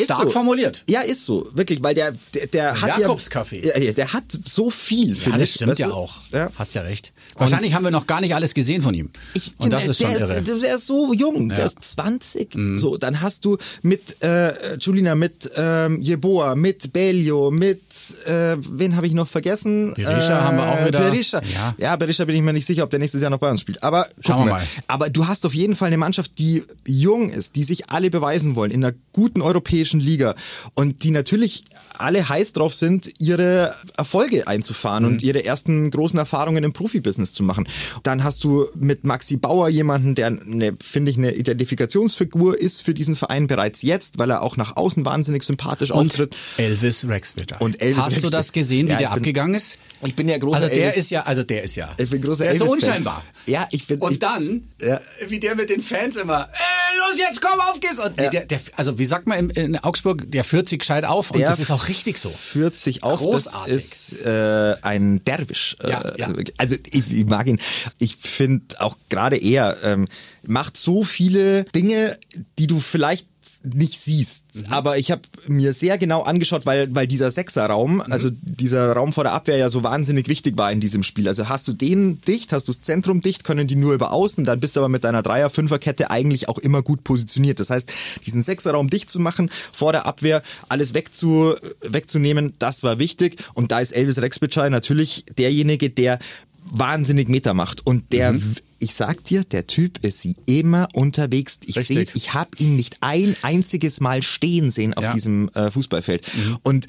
stark 0.03 0.23
so. 0.23 0.29
formuliert. 0.29 0.83
Ja, 0.89 1.01
ist 1.01 1.25
so, 1.25 1.47
wirklich, 1.53 1.83
weil 1.83 1.93
der, 1.93 2.13
der, 2.33 2.47
der 2.47 2.81
hat 2.81 2.99
ja, 2.99 3.91
der 3.91 4.13
hat 4.13 4.23
so 4.45 4.69
viel, 4.69 5.15
für 5.15 5.31
ja, 5.31 5.37
das 5.37 5.49
stimmt 5.49 5.79
ja 5.79 5.91
auch. 5.91 6.15
Hast 6.55 6.75
ja 6.75 6.81
recht. 6.81 7.13
Wahrscheinlich 7.35 7.71
Und 7.71 7.75
haben 7.75 7.83
wir 7.83 7.91
noch 7.91 8.07
gar 8.07 8.21
nicht 8.21 8.35
alles 8.35 8.53
gesehen 8.53 8.81
von 8.81 8.93
ihm. 8.93 9.09
Ich, 9.33 9.53
Und 9.59 9.71
das 9.71 9.87
ist 9.87 10.01
schon 10.01 10.11
irre. 10.11 10.33
Ist, 10.33 10.63
der 10.63 10.75
ist 10.75 10.87
so 10.87 11.13
jung, 11.13 11.49
der 11.49 11.65
ist 11.65 11.77
20. 11.81 12.55
Mhm. 12.55 12.77
So, 12.77 12.97
dann 12.97 13.21
hast 13.21 13.45
du 13.45 13.57
mit 13.81 14.21
äh, 14.23 14.77
Julina, 14.77 15.15
mit 15.15 15.49
ähm, 15.55 16.01
Jeboa, 16.01 16.55
mit 16.55 16.93
Belio, 16.93 17.51
mit 17.51 17.81
äh, 18.25 18.57
wen 18.59 18.95
habe 18.95 19.07
ich 19.07 19.13
noch 19.13 19.27
vergessen? 19.27 19.93
Berisha 19.93 20.39
äh, 20.39 20.41
haben 20.41 20.57
wir 20.57 20.67
auch 20.69 20.85
wieder. 20.85 20.99
Berisha. 20.99 21.41
Ja. 21.53 21.75
ja, 21.77 21.95
Berisha 21.95 22.25
bin 22.25 22.35
ich 22.35 22.41
mir 22.41 22.53
nicht 22.53 22.65
sicher, 22.65 22.83
ob 22.83 22.89
der 22.89 22.99
nächstes 22.99 23.21
Jahr 23.21 23.31
noch 23.31 23.39
bei 23.39 23.49
uns 23.49 23.61
spielt. 23.61 23.81
Aber 23.83 24.07
Schauen 24.19 24.45
wir 24.45 24.51
mal. 24.53 24.63
Aber 24.87 25.09
du 25.09 25.27
hast 25.27 25.45
auf 25.45 25.53
jeden 25.53 25.75
Fall 25.75 25.87
eine 25.87 25.97
Mannschaft, 25.97 26.37
die 26.37 26.63
jung 26.85 27.29
ist, 27.29 27.55
die 27.55 27.63
sich 27.63 27.89
alle 27.89 28.09
beweisen 28.09 28.55
wollen 28.55 28.71
in 28.71 28.83
einer 28.83 28.95
guten 29.13 29.40
europäischen 29.41 29.99
Liga 29.99 30.35
und 30.75 31.03
die 31.03 31.11
natürlich 31.11 31.63
alle 31.97 32.27
heiß 32.27 32.53
drauf 32.53 32.73
sind, 32.73 33.13
ihre 33.19 33.75
Erfolge 33.97 34.47
einzufahren 34.47 35.03
mhm. 35.03 35.09
und 35.11 35.21
ihre 35.21 35.45
ersten 35.45 35.91
großen 35.91 36.17
Erfahrungen 36.17 36.63
im 36.63 36.73
Profibusiness 36.73 37.33
zu 37.33 37.43
machen. 37.43 37.67
Dann 38.03 38.23
hast 38.23 38.43
du 38.43 38.67
mit 38.75 39.05
Maxi 39.05 39.37
Bauer 39.37 39.69
jemanden, 39.69 40.15
der 40.15 40.27
eine, 40.27 40.73
finde 40.81 41.11
ich, 41.11 41.17
eine 41.17 41.33
Identifikationsfigur 41.33 42.59
ist 42.59 42.83
für 42.83 42.93
diesen 42.93 43.15
Verein 43.15 43.47
bereits 43.47 43.81
jetzt, 43.81 44.17
weil 44.17 44.31
er 44.31 44.41
auch 44.41 44.57
nach 44.57 44.75
außen 44.75 45.05
wahnsinnig 45.05 45.43
sympathisch 45.43 45.91
und 45.91 46.07
auftritt. 46.07 46.35
Elvis 46.57 47.07
Rexwitcher. 47.07 47.61
Und 47.61 47.81
Elvis 47.81 48.03
Hast 48.03 48.23
du 48.23 48.29
das 48.29 48.51
gesehen, 48.51 48.87
wie 48.87 48.93
ja, 48.93 48.97
der 48.97 49.11
abgegangen 49.11 49.53
ist? 49.53 49.77
Ich 50.03 50.15
bin 50.15 50.27
ja 50.27 50.37
großer 50.37 50.57
Also 50.57 50.69
der 50.69 50.85
Elvis, 50.85 50.97
ist 50.97 51.11
ja, 51.11 51.23
also 51.23 51.43
der 51.43 51.63
ist 51.63 51.75
ja. 51.75 51.93
Ich 51.97 52.09
bin 52.09 52.21
großer 52.21 52.43
der 52.43 52.53
Elvis. 52.53 52.61
ist 52.61 52.67
so 52.67 52.73
unscheinbar. 52.73 53.23
Ja, 53.45 53.67
ich 53.71 53.85
bin. 53.85 53.99
Und 53.99 54.13
ich, 54.13 54.19
dann, 54.19 54.67
ja. 54.81 54.99
wie 55.27 55.39
der 55.39 55.55
mit 55.55 55.69
den 55.69 55.81
Fans 55.81 56.17
immer, 56.17 56.47
ey, 56.51 56.99
los 56.99 57.19
jetzt, 57.19 57.41
komm, 57.41 57.59
auf 57.59 57.79
geht's. 57.79 57.99
Und 57.99 58.19
ja. 58.19 58.29
der, 58.29 58.45
der, 58.45 58.59
also 58.75 58.97
wie 58.97 59.05
sagt 59.05 59.27
man 59.27 59.30
in, 59.37 59.49
in 59.51 59.77
Augsburg, 59.77 60.29
der 60.29 60.43
führt 60.43 60.69
sich 60.69 60.79
gescheit 60.79 61.05
auf 61.05 61.31
und 61.31 61.39
der 61.39 61.49
das 61.49 61.59
ist 61.59 61.71
auch 61.71 61.87
richtig 61.87 62.17
so. 62.17 62.29
Führt 62.29 62.75
sich 62.75 63.03
auf. 63.03 63.19
Großartig. 63.19 63.73
Das 63.73 63.83
ist 63.83 64.25
äh, 64.25 64.75
ein 64.81 65.23
Derwisch. 65.23 65.75
Ja, 65.81 66.01
äh, 66.01 66.19
ja. 66.19 66.33
Also 66.57 66.75
ich, 66.91 67.11
ich 67.11 67.25
mag 67.27 67.47
ihn. 67.47 67.59
Ich 67.97 68.17
finde 68.17 68.79
auch 68.79 68.97
gerade 69.09 69.37
er 69.37 69.77
ähm, 69.83 70.07
macht 70.43 70.77
so 70.77 71.03
viele 71.03 71.65
Dinge, 71.65 72.17
die 72.57 72.67
du 72.67 72.79
vielleicht 72.79 73.27
nicht 73.63 73.99
siehst. 73.99 74.55
Mhm. 74.55 74.73
Aber 74.73 74.97
ich 74.97 75.11
habe 75.11 75.21
mir 75.47 75.73
sehr 75.73 75.97
genau 75.97 76.23
angeschaut, 76.23 76.65
weil, 76.65 76.93
weil 76.93 77.07
dieser 77.07 77.31
Sechserraum, 77.31 77.95
mhm. 77.95 78.01
also 78.09 78.29
dieser 78.31 78.93
Raum 78.93 79.13
vor 79.13 79.23
der 79.23 79.33
Abwehr 79.33 79.57
ja 79.57 79.69
so 79.69 79.83
wahnsinnig 79.83 80.27
wichtig 80.27 80.57
war 80.57 80.71
in 80.71 80.79
diesem 80.79 81.03
Spiel. 81.03 81.27
Also 81.27 81.49
hast 81.49 81.67
du 81.67 81.73
den 81.73 82.21
dicht, 82.21 82.53
hast 82.53 82.67
du 82.67 82.71
das 82.71 82.81
Zentrum 82.81 83.21
dicht, 83.21 83.43
können 83.43 83.67
die 83.67 83.75
nur 83.75 83.93
über 83.93 84.11
außen, 84.11 84.45
dann 84.45 84.59
bist 84.59 84.75
du 84.75 84.79
aber 84.79 84.89
mit 84.89 85.03
deiner 85.03 85.21
Dreier-Fünfer-Kette 85.21 86.11
eigentlich 86.11 86.49
auch 86.49 86.57
immer 86.57 86.81
gut 86.81 87.03
positioniert. 87.03 87.59
Das 87.59 87.69
heißt, 87.69 87.91
diesen 88.25 88.41
Sechserraum 88.41 88.89
dicht 88.89 89.09
zu 89.09 89.19
machen, 89.19 89.49
vor 89.71 89.91
der 89.91 90.05
Abwehr 90.05 90.41
alles 90.69 90.93
wegzu, 90.93 91.55
wegzunehmen, 91.81 92.53
das 92.59 92.83
war 92.83 92.99
wichtig. 92.99 93.43
Und 93.53 93.71
da 93.71 93.79
ist 93.79 93.91
Elvis 93.91 94.19
Rexbitschei 94.19 94.69
natürlich 94.69 95.25
derjenige, 95.37 95.89
der 95.89 96.19
wahnsinnig 96.65 97.27
Meter 97.27 97.53
macht 97.53 97.85
und 97.85 98.13
der 98.13 98.33
mhm. 98.33 98.55
ich 98.79 98.95
sag 98.95 99.23
dir, 99.23 99.43
der 99.43 99.67
Typ 99.67 100.03
ist 100.03 100.25
immer 100.45 100.87
unterwegs. 100.93 101.59
Ich 101.65 101.75
sehe, 101.75 102.05
ich 102.13 102.33
habe 102.33 102.51
ihn 102.57 102.75
nicht 102.75 102.97
ein 103.01 103.35
einziges 103.41 103.99
Mal 103.99 104.23
stehen 104.23 104.71
sehen 104.71 104.93
auf 104.93 105.05
ja. 105.05 105.13
diesem 105.13 105.49
äh, 105.49 105.69
Fußballfeld 105.71 106.25
mhm. 106.33 106.57
und 106.63 106.87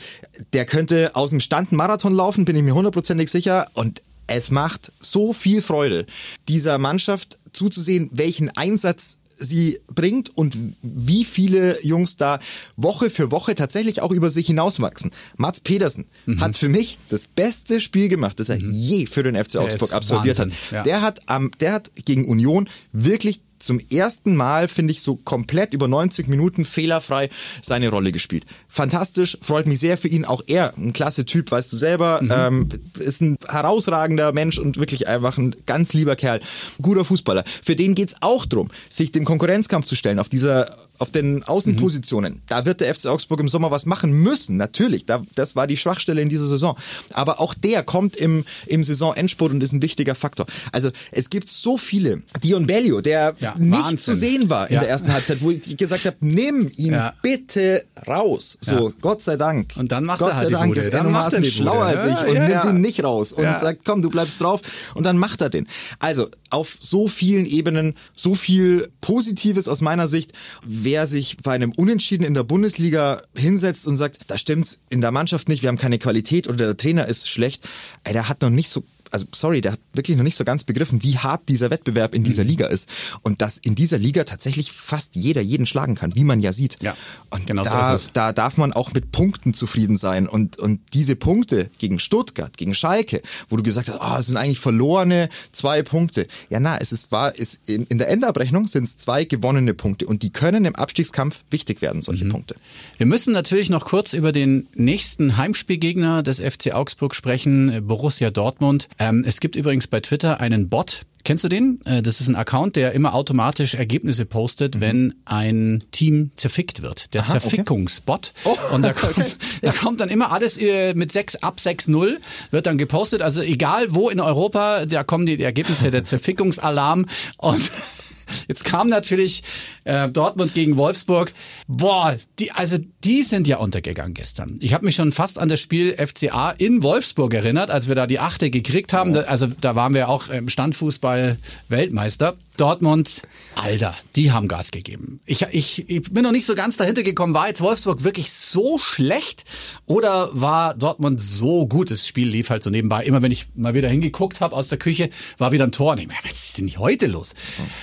der 0.52 0.64
könnte 0.64 1.14
aus 1.14 1.30
dem 1.30 1.40
Stand 1.40 1.70
einen 1.70 1.78
Marathon 1.78 2.12
laufen, 2.12 2.44
bin 2.44 2.56
ich 2.56 2.62
mir 2.62 2.74
hundertprozentig 2.74 3.30
sicher 3.30 3.68
und 3.74 4.02
es 4.26 4.50
macht 4.50 4.92
so 5.00 5.32
viel 5.32 5.62
Freude, 5.62 6.06
dieser 6.48 6.78
Mannschaft 6.78 7.38
zuzusehen, 7.52 8.08
welchen 8.12 8.48
Einsatz 8.56 9.18
sie 9.36 9.78
bringt 9.86 10.36
und 10.36 10.56
wie 10.82 11.24
viele 11.24 11.82
Jungs 11.82 12.16
da 12.16 12.38
Woche 12.76 13.10
für 13.10 13.30
Woche 13.30 13.54
tatsächlich 13.54 14.00
auch 14.00 14.12
über 14.12 14.30
sich 14.30 14.46
hinauswachsen. 14.46 15.10
Mats 15.36 15.60
Pedersen 15.60 16.06
mhm. 16.26 16.40
hat 16.40 16.56
für 16.56 16.68
mich 16.68 16.98
das 17.08 17.26
beste 17.26 17.80
Spiel 17.80 18.08
gemacht, 18.08 18.40
das 18.40 18.48
er 18.48 18.58
mhm. 18.58 18.70
je 18.70 19.06
für 19.06 19.22
den 19.22 19.42
FC 19.42 19.56
Augsburg 19.56 19.92
absolviert 19.92 20.38
Wahnsinn. 20.38 20.58
hat. 20.70 20.72
Ja. 20.72 20.82
Der 20.82 21.02
hat 21.02 21.20
am, 21.26 21.50
der 21.60 21.72
hat 21.72 21.92
gegen 22.04 22.26
Union 22.26 22.68
wirklich 22.92 23.40
zum 23.62 23.80
ersten 23.90 24.36
Mal, 24.36 24.68
finde 24.68 24.92
ich, 24.92 25.02
so 25.02 25.16
komplett 25.16 25.74
über 25.74 25.88
90 25.88 26.28
Minuten 26.28 26.64
fehlerfrei 26.64 27.30
seine 27.60 27.88
Rolle 27.88 28.12
gespielt. 28.12 28.44
Fantastisch, 28.68 29.38
freut 29.40 29.66
mich 29.66 29.80
sehr 29.80 29.96
für 29.98 30.08
ihn. 30.08 30.24
Auch 30.24 30.42
er, 30.46 30.74
ein 30.76 30.92
klasse 30.92 31.24
Typ, 31.24 31.50
weißt 31.50 31.72
du 31.72 31.76
selber, 31.76 32.20
mhm. 32.22 32.30
ähm, 32.32 32.68
ist 32.98 33.20
ein 33.20 33.36
herausragender 33.48 34.32
Mensch 34.32 34.58
und 34.58 34.78
wirklich 34.78 35.08
einfach 35.08 35.38
ein 35.38 35.54
ganz 35.66 35.92
lieber 35.92 36.16
Kerl. 36.16 36.40
Guter 36.80 37.04
Fußballer. 37.04 37.44
Für 37.62 37.76
den 37.76 37.94
geht's 37.94 38.16
auch 38.20 38.46
drum, 38.46 38.68
sich 38.90 39.12
dem 39.12 39.24
Konkurrenzkampf 39.24 39.86
zu 39.86 39.94
stellen 39.94 40.18
auf 40.18 40.28
dieser, 40.28 40.70
auf 41.02 41.10
den 41.10 41.42
Außenpositionen. 41.42 42.34
Mhm. 42.34 42.40
Da 42.46 42.64
wird 42.64 42.80
der 42.80 42.94
FC 42.94 43.06
Augsburg 43.06 43.40
im 43.40 43.48
Sommer 43.48 43.72
was 43.72 43.86
machen 43.86 44.12
müssen, 44.12 44.56
natürlich. 44.56 45.04
Da, 45.04 45.22
das 45.34 45.56
war 45.56 45.66
die 45.66 45.76
Schwachstelle 45.76 46.22
in 46.22 46.28
dieser 46.28 46.46
Saison. 46.46 46.78
Aber 47.12 47.40
auch 47.40 47.54
der 47.54 47.82
kommt 47.82 48.16
im, 48.16 48.44
im 48.66 48.84
Saisonendspurt 48.84 49.50
und 49.52 49.62
ist 49.62 49.72
ein 49.72 49.82
wichtiger 49.82 50.14
Faktor. 50.14 50.46
Also 50.70 50.90
es 51.10 51.28
gibt 51.28 51.48
so 51.48 51.76
viele. 51.76 52.22
Dion 52.42 52.68
Bellio, 52.68 53.00
der 53.00 53.34
ja 53.40 53.54
nicht 53.58 53.72
Wahnsinn. 53.72 53.98
zu 53.98 54.14
sehen 54.14 54.48
war 54.48 54.68
in 54.68 54.76
ja. 54.76 54.80
der 54.80 54.90
ersten 54.90 55.12
Halbzeit, 55.12 55.42
wo 55.42 55.50
ich 55.50 55.76
gesagt 55.76 56.04
habe, 56.04 56.16
nimm 56.20 56.70
ihn 56.76 56.92
ja. 56.92 57.14
bitte 57.20 57.84
raus. 58.06 58.58
So. 58.60 58.92
Gott 59.00 59.22
sei 59.22 59.36
Dank. 59.36 59.72
Und 59.76 59.90
dann 59.90 60.04
macht 60.04 60.20
Gott 60.20 60.30
er 60.30 60.36
halt 60.36 60.48
sei 60.50 60.52
Dank 60.52 60.74
die 60.74 60.78
ist 60.78 60.92
er 60.92 61.02
macht 61.02 61.46
schlauer 61.46 61.84
als 61.84 62.04
ich 62.04 62.28
und 62.28 62.34
nimmt 62.34 62.64
ihn 62.64 62.80
nicht 62.80 63.02
raus 63.02 63.32
und 63.32 63.44
sagt, 63.44 63.84
komm, 63.84 64.02
du 64.02 64.10
bleibst 64.10 64.40
drauf 64.40 64.60
und 64.94 65.04
dann 65.04 65.18
macht 65.18 65.40
er 65.40 65.50
den. 65.50 65.66
Also, 65.98 66.28
auf 66.50 66.76
so 66.78 67.08
vielen 67.08 67.46
Ebenen, 67.46 67.94
so 68.14 68.34
viel 68.34 68.88
Positives 69.00 69.68
aus 69.68 69.80
meiner 69.80 70.06
Sicht, 70.06 70.32
wer 70.62 70.91
sich 71.06 71.36
bei 71.42 71.52
einem 71.52 71.72
Unentschieden 71.72 72.24
in 72.24 72.34
der 72.34 72.44
Bundesliga 72.44 73.22
hinsetzt 73.36 73.86
und 73.86 73.96
sagt, 73.96 74.18
da 74.28 74.38
stimmt's 74.38 74.80
in 74.90 75.00
der 75.00 75.10
Mannschaft 75.10 75.48
nicht, 75.48 75.62
wir 75.62 75.68
haben 75.68 75.78
keine 75.78 75.98
Qualität 75.98 76.48
oder 76.48 76.66
der 76.66 76.76
Trainer 76.76 77.06
ist 77.06 77.28
schlecht, 77.28 77.68
ey, 78.04 78.12
der 78.12 78.28
hat 78.28 78.42
noch 78.42 78.50
nicht 78.50 78.70
so 78.70 78.82
also 79.12 79.26
sorry, 79.34 79.60
der 79.60 79.72
hat 79.72 79.80
wirklich 79.92 80.16
noch 80.16 80.24
nicht 80.24 80.36
so 80.36 80.44
ganz 80.44 80.64
begriffen, 80.64 81.02
wie 81.02 81.18
hart 81.18 81.48
dieser 81.48 81.70
Wettbewerb 81.70 82.14
in 82.14 82.24
dieser 82.24 82.44
mhm. 82.44 82.50
Liga 82.50 82.66
ist. 82.66 82.88
Und 83.22 83.40
dass 83.40 83.58
in 83.58 83.74
dieser 83.74 83.98
Liga 83.98 84.24
tatsächlich 84.24 84.72
fast 84.72 85.16
jeder 85.16 85.42
jeden 85.42 85.66
schlagen 85.66 85.94
kann, 85.94 86.14
wie 86.14 86.24
man 86.24 86.40
ja 86.40 86.52
sieht. 86.52 86.78
Ja, 86.82 86.96
und 87.30 87.46
genau 87.46 87.62
da, 87.62 87.84
so 87.84 87.94
ist 87.94 88.06
es. 88.06 88.10
da 88.12 88.32
darf 88.32 88.56
man 88.56 88.72
auch 88.72 88.92
mit 88.92 89.12
Punkten 89.12 89.54
zufrieden 89.54 89.96
sein. 89.96 90.26
Und, 90.26 90.58
und 90.58 90.80
diese 90.94 91.16
Punkte 91.16 91.70
gegen 91.78 91.98
Stuttgart, 91.98 92.56
gegen 92.56 92.74
Schalke, 92.74 93.22
wo 93.48 93.56
du 93.56 93.62
gesagt 93.62 93.88
hast, 93.88 93.98
oh, 94.00 94.18
es 94.18 94.26
sind 94.26 94.36
eigentlich 94.36 94.60
verlorene 94.60 95.28
zwei 95.52 95.82
Punkte. 95.82 96.26
Ja, 96.48 96.60
na, 96.60 96.78
es 96.78 96.92
ist 96.92 97.12
wahr, 97.12 97.32
es, 97.36 97.60
in, 97.66 97.86
in 97.86 97.98
der 97.98 98.08
Endabrechnung 98.08 98.66
sind 98.66 98.84
es 98.84 98.96
zwei 98.96 99.24
gewonnene 99.24 99.74
Punkte 99.74 100.06
und 100.06 100.22
die 100.22 100.30
können 100.30 100.64
im 100.64 100.74
Abstiegskampf 100.74 101.42
wichtig 101.50 101.82
werden, 101.82 102.00
solche 102.00 102.24
mhm. 102.24 102.30
Punkte. 102.30 102.56
Wir 102.96 103.06
müssen 103.06 103.32
natürlich 103.32 103.70
noch 103.70 103.84
kurz 103.84 104.12
über 104.14 104.32
den 104.32 104.66
nächsten 104.74 105.36
Heimspielgegner 105.36 106.22
des 106.22 106.40
FC 106.40 106.72
Augsburg 106.72 107.14
sprechen, 107.14 107.86
Borussia 107.86 108.30
Dortmund. 108.30 108.88
Ähm, 109.08 109.24
es 109.26 109.40
gibt 109.40 109.56
übrigens 109.56 109.86
bei 109.86 110.00
Twitter 110.00 110.40
einen 110.40 110.68
Bot, 110.68 111.04
Kennst 111.24 111.44
du 111.44 111.48
den? 111.48 111.80
Äh, 111.84 112.02
das 112.02 112.20
ist 112.20 112.28
ein 112.28 112.34
Account, 112.34 112.74
der 112.74 112.92
immer 112.92 113.14
automatisch 113.14 113.74
Ergebnisse 113.74 114.26
postet, 114.26 114.76
mhm. 114.76 114.80
wenn 114.80 115.14
ein 115.24 115.84
Team 115.92 116.32
zerfickt 116.36 116.82
wird. 116.82 117.14
Der 117.14 117.22
Aha, 117.22 117.32
Zerfickungsbot. 117.32 118.32
Okay. 118.44 118.58
Oh, 118.70 118.74
und 118.74 118.82
da 118.82 118.92
kommt, 118.92 119.18
okay. 119.18 119.32
da 119.60 119.72
kommt 119.72 120.00
dann 120.00 120.08
immer 120.08 120.32
alles 120.32 120.58
äh, 120.58 120.94
mit 120.94 121.12
6 121.12 121.36
ab 121.36 121.58
6-0, 121.60 122.16
wird 122.50 122.66
dann 122.66 122.76
gepostet. 122.76 123.22
Also 123.22 123.40
egal 123.40 123.94
wo 123.94 124.08
in 124.08 124.18
Europa, 124.18 124.84
da 124.86 125.04
kommen 125.04 125.26
die 125.26 125.40
Ergebnisse 125.40 125.90
der 125.90 126.04
Zerfickungsalarm 126.04 127.06
und 127.38 127.70
Jetzt 128.48 128.64
kam 128.64 128.88
natürlich 128.88 129.42
äh, 129.84 130.08
Dortmund 130.08 130.54
gegen 130.54 130.76
Wolfsburg. 130.76 131.32
Boah, 131.66 132.16
die, 132.38 132.52
also 132.52 132.76
die 133.04 133.22
sind 133.22 133.48
ja 133.48 133.58
untergegangen 133.58 134.14
gestern. 134.14 134.58
Ich 134.60 134.74
habe 134.74 134.84
mich 134.84 134.96
schon 134.96 135.12
fast 135.12 135.38
an 135.38 135.48
das 135.48 135.60
Spiel 135.60 135.96
FCA 135.96 136.50
in 136.50 136.82
Wolfsburg 136.82 137.34
erinnert, 137.34 137.70
als 137.70 137.88
wir 137.88 137.94
da 137.94 138.06
die 138.06 138.18
Achte 138.18 138.50
gekriegt 138.50 138.92
haben. 138.92 139.16
Oh. 139.16 139.20
Also 139.20 139.46
da 139.46 139.74
waren 139.74 139.94
wir 139.94 140.08
auch 140.08 140.28
im 140.28 140.48
Standfußball 140.48 141.38
Weltmeister. 141.68 142.34
Dortmund, 142.56 143.22
Alter, 143.54 143.96
die 144.14 144.30
haben 144.30 144.46
Gas 144.46 144.70
gegeben. 144.70 145.20
Ich, 145.24 145.42
ich, 145.52 145.88
ich 145.88 146.02
bin 146.12 146.22
noch 146.22 146.32
nicht 146.32 146.44
so 146.44 146.54
ganz 146.54 146.76
dahinter 146.76 147.02
gekommen, 147.02 147.32
war 147.32 147.48
jetzt 147.48 147.62
Wolfsburg 147.62 148.04
wirklich 148.04 148.30
so 148.30 148.78
schlecht 148.78 149.44
oder 149.86 150.28
war 150.32 150.74
Dortmund 150.74 151.20
so 151.20 151.66
gut? 151.66 151.90
Das 151.90 152.06
Spiel 152.06 152.28
lief 152.28 152.50
halt 152.50 152.62
so 152.62 152.70
nebenbei. 152.70 153.04
Immer 153.04 153.22
wenn 153.22 153.32
ich 153.32 153.46
mal 153.54 153.72
wieder 153.74 153.88
hingeguckt 153.88 154.40
habe 154.40 154.54
aus 154.54 154.68
der 154.68 154.78
Küche, 154.78 155.08
war 155.38 155.50
wieder 155.52 155.64
ein 155.64 155.72
Tor. 155.72 155.92
Und 155.92 155.98
ich 155.98 156.06
meine, 156.06 156.20
was 156.24 156.32
ist 156.32 156.58
denn 156.58 156.68
heute 156.78 157.06
los? 157.06 157.34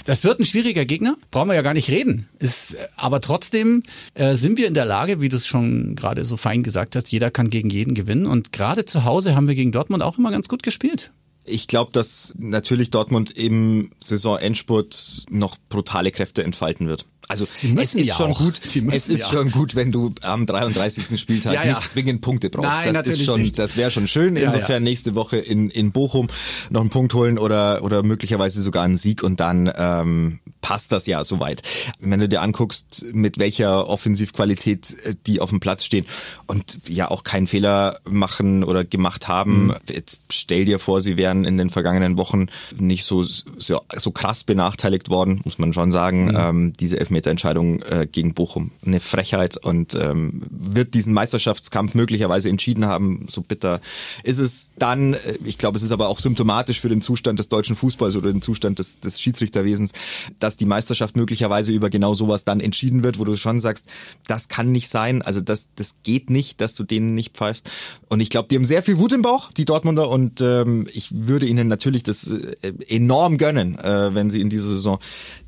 Das 0.06 0.24
wird 0.24 0.40
ein 0.40 0.46
schwieriger 0.46 0.86
Gegner, 0.86 1.18
brauchen 1.32 1.50
wir 1.50 1.56
ja 1.56 1.62
gar 1.64 1.74
nicht 1.74 1.89
reden. 1.90 2.30
Ist, 2.40 2.78
aber 2.96 3.22
trotzdem 3.22 3.84
äh, 4.14 4.36
sind 4.36 4.58
wir 4.58 4.68
in 4.68 4.74
der 4.74 4.86
Lage, 4.86 5.22
wie 5.22 5.30
du 5.30 5.38
es 5.38 5.48
schon 5.48 5.96
gerade 5.96 6.26
so 6.26 6.38
fein 6.38 6.64
gesagt 6.64 6.96
hast, 6.96 7.12
jeder 7.12 7.32
kann 7.32 7.50
gegen 7.50 7.70
jeden 7.70 7.96
gewinnen. 7.96 8.26
Und 8.26 8.52
gerade 8.52 8.86
zu 8.86 9.04
Hause 9.04 9.36
haben 9.36 9.48
wir 9.48 9.56
gegen 9.56 9.72
Dortmund 9.72 10.04
auch 10.04 10.18
immer 10.18 10.32
ganz 10.32 10.48
gut 10.48 10.64
gespielt. 10.64 11.12
Ich 11.46 11.68
glaube, 11.68 11.92
dass 11.92 12.34
natürlich 12.38 12.92
Dortmund 12.92 13.32
im 13.32 13.92
Saisonendspurt 14.00 15.26
noch 15.30 15.58
brutale 15.70 16.12
Kräfte 16.12 16.44
entfalten 16.44 16.88
wird. 16.88 17.06
Also 17.30 17.48
es 17.54 17.64
ist 17.64 18.08
ja 18.08 18.16
schon 18.16 18.32
auch. 18.32 18.40
gut. 18.40 18.60
es 18.92 19.08
ist 19.08 19.20
ja. 19.20 19.30
schon 19.30 19.52
gut, 19.52 19.76
wenn 19.76 19.92
du 19.92 20.16
am 20.24 20.48
33. 20.48 21.20
Spieltag 21.20 21.54
ja, 21.54 21.64
ja. 21.64 21.76
nicht 21.76 21.88
zwingend 21.88 22.22
Punkte 22.22 22.50
brauchst. 22.50 22.82
Nein, 22.84 22.96
das 22.96 23.08
ist 23.08 23.24
schon, 23.24 23.40
nicht. 23.40 23.60
das 23.60 23.78
wäre 23.78 23.92
schon 23.92 24.08
schön. 24.08 24.36
Insofern 24.36 24.82
nächste 24.82 25.14
Woche 25.14 25.38
in, 25.38 25.70
in 25.70 25.92
Bochum 25.92 26.26
noch 26.72 26.82
einen 26.82 26.90
Punkt 26.90 27.14
holen 27.14 27.38
oder 27.38 27.84
oder 27.84 28.02
möglicherweise 28.02 28.64
sogar 28.64 28.84
einen 28.84 28.98
Sieg 28.98 29.22
und 29.22 29.40
dann 29.40 29.72
ähm, 29.78 30.40
passt 30.70 30.92
das 30.92 31.06
ja 31.06 31.24
soweit. 31.24 31.62
Wenn 32.00 32.20
du 32.20 32.28
dir 32.30 32.42
anguckst, 32.42 33.06
mit 33.14 33.40
welcher 33.40 33.88
Offensivqualität 33.88 34.92
äh, 35.06 35.16
die 35.26 35.42
auf 35.42 35.50
dem 35.50 35.60
Platz 35.60 35.84
stehen 35.84 36.06
und 36.48 36.80
ja 36.88 37.12
auch 37.12 37.24
keinen 37.24 37.48
Fehler 37.48 38.00
machen 38.10 38.64
oder 38.64 38.84
gemacht 38.84 39.28
haben. 39.28 39.68
Mhm. 39.68 39.76
Jetzt 39.90 40.20
stell 40.32 40.66
dir 40.66 40.80
vor, 40.80 41.02
sie 41.02 41.18
wären 41.18 41.46
in 41.46 41.58
den 41.58 41.70
vergangenen 41.70 42.18
Wochen 42.18 42.48
nicht 42.78 43.04
so 43.04 43.24
so, 43.24 43.82
so 43.96 44.12
krass 44.12 44.44
benachteiligt 44.44 45.10
worden, 45.10 45.42
muss 45.44 45.58
man 45.58 45.74
schon 45.74 45.92
sagen. 45.92 46.26
Mhm. 46.26 46.38
Ähm, 46.38 46.74
diese 46.80 47.00
Elfmeter 47.00 47.20
Elfmeterentscheidung 47.20 47.82
äh, 47.84 48.08
gegen 48.12 48.34
Bochum. 48.34 48.72
Eine 48.86 49.00
Frechheit 49.00 49.58
und 49.58 49.96
ähm, 49.96 50.42
wird 50.50 50.94
diesen 50.94 51.14
Meisterschaftskampf 51.14 51.96
möglicherweise 51.96 52.50
entschieden 52.50 52.86
haben. 52.86 53.26
So 53.30 53.42
bitter 53.42 53.82
ist 54.24 54.38
es 54.38 54.72
dann. 54.78 55.16
Ich 55.44 55.58
glaube, 55.58 55.78
es 55.78 55.84
ist 55.84 55.92
aber 55.92 56.08
auch 56.10 56.20
symptomatisch 56.20 56.80
für 56.80 56.90
den 56.90 57.02
Zustand 57.02 57.40
des 57.40 57.50
deutschen 57.50 57.76
Fußballs 57.76 58.16
oder 58.16 58.32
den 58.32 58.42
Zustand 58.42 58.80
des, 58.80 59.00
des 59.00 59.20
Schiedsrichterwesens, 59.22 59.94
dass 60.40 60.58
die 60.60 60.66
Meisterschaft 60.66 61.16
möglicherweise 61.16 61.72
über 61.72 61.90
genau 61.90 62.14
sowas 62.14 62.44
dann 62.44 62.60
entschieden 62.60 63.04
wird, 63.04 63.20
wo 63.20 63.26
du 63.26 63.36
schon 63.36 63.60
sagst, 63.60 63.86
das 64.28 64.50
kann 64.50 64.72
nicht 64.72 64.90
sein. 64.90 65.22
Also 65.22 65.42
das, 65.42 65.70
das 65.76 65.96
geht 66.04 66.30
nicht, 66.30 66.62
dass 66.62 66.76
du 66.76 66.84
denen 66.84 67.16
nicht 67.16 67.36
pfeifst. 67.36 67.70
Und 68.10 68.20
ich 68.20 68.30
glaube, 68.30 68.48
die 68.50 68.56
haben 68.56 68.66
sehr 68.66 68.84
viel 68.84 68.98
Wut 68.98 69.14
im 69.14 69.22
Bauch, 69.22 69.52
die 69.54 69.66
Dortmunder, 69.66 70.10
und 70.10 70.42
ähm, 70.42 70.88
ich 70.92 71.10
würde 71.12 71.46
ihnen 71.46 71.68
natürlich 71.68 72.04
das 72.04 72.28
äh, 72.28 72.74
enorm 72.88 73.38
gönnen, 73.38 73.78
äh, 73.80 74.14
wenn 74.14 74.32
sie 74.32 74.42
in 74.42 74.50
dieser 74.50 74.70
Saison 74.70 75.00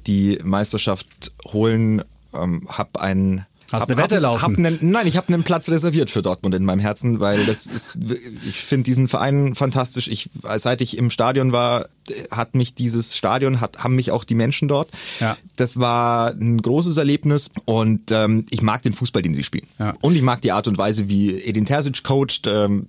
die 0.08 0.40
Meisterschaft 0.44 1.08
holen. 1.52 2.04
Ähm, 2.34 2.66
hab 2.70 2.98
einen 2.98 3.46
Hast 3.72 3.84
hab, 3.84 3.90
eine 3.90 4.02
Wette 4.02 4.16
hab, 4.16 4.22
laufen? 4.22 4.42
Hab 4.42 4.58
einen, 4.58 4.78
nein, 4.82 5.08
ich 5.08 5.16
habe 5.16 5.34
einen 5.34 5.44
Platz 5.44 5.70
reserviert 5.70 6.10
für 6.10 6.22
Dortmund 6.22 6.54
in 6.56 6.66
meinem 6.66 6.80
Herzen, 6.80 7.22
weil 7.22 7.46
das 7.46 7.68
ist, 7.68 7.98
ich 8.46 8.58
finde 8.58 8.84
diesen 8.84 9.08
Verein 9.08 9.56
fantastisch. 9.56 10.10
Ich, 10.10 10.30
seit 10.58 10.82
ich 10.82 10.98
im 10.98 11.10
Stadion 11.10 11.54
war, 11.54 11.88
hat 12.32 12.56
mich 12.56 12.74
dieses 12.74 13.16
Stadion, 13.16 13.62
hat, 13.62 13.80
haben 13.80 13.96
mich 13.96 14.12
auch 14.12 14.24
die 14.24 14.36
Menschen 14.36 14.68
dort. 14.68 14.90
Ja. 15.20 15.38
Das 15.56 15.80
war 15.80 16.32
ein 16.32 16.62
großes 16.62 16.98
Erlebnis 16.98 17.52
und 17.66 18.12
ähm, 18.12 18.46
ich 18.50 18.62
mag 18.62 18.82
den 18.82 18.94
Fußball, 18.94 19.22
den 19.22 19.36
sie 19.36 19.44
spielen. 19.44 19.68
Ja. 19.80 19.94
Und 20.02 20.16
ich 20.16 20.22
mag 20.22 20.42
die 20.42 20.52
Art 20.52 20.68
und 20.68 20.78
Weise, 20.78 21.10
wie 21.10 21.36
Edin 21.36 21.66
Terzic 21.66 22.04
coacht. 22.04 22.48
Ähm, 22.48 22.88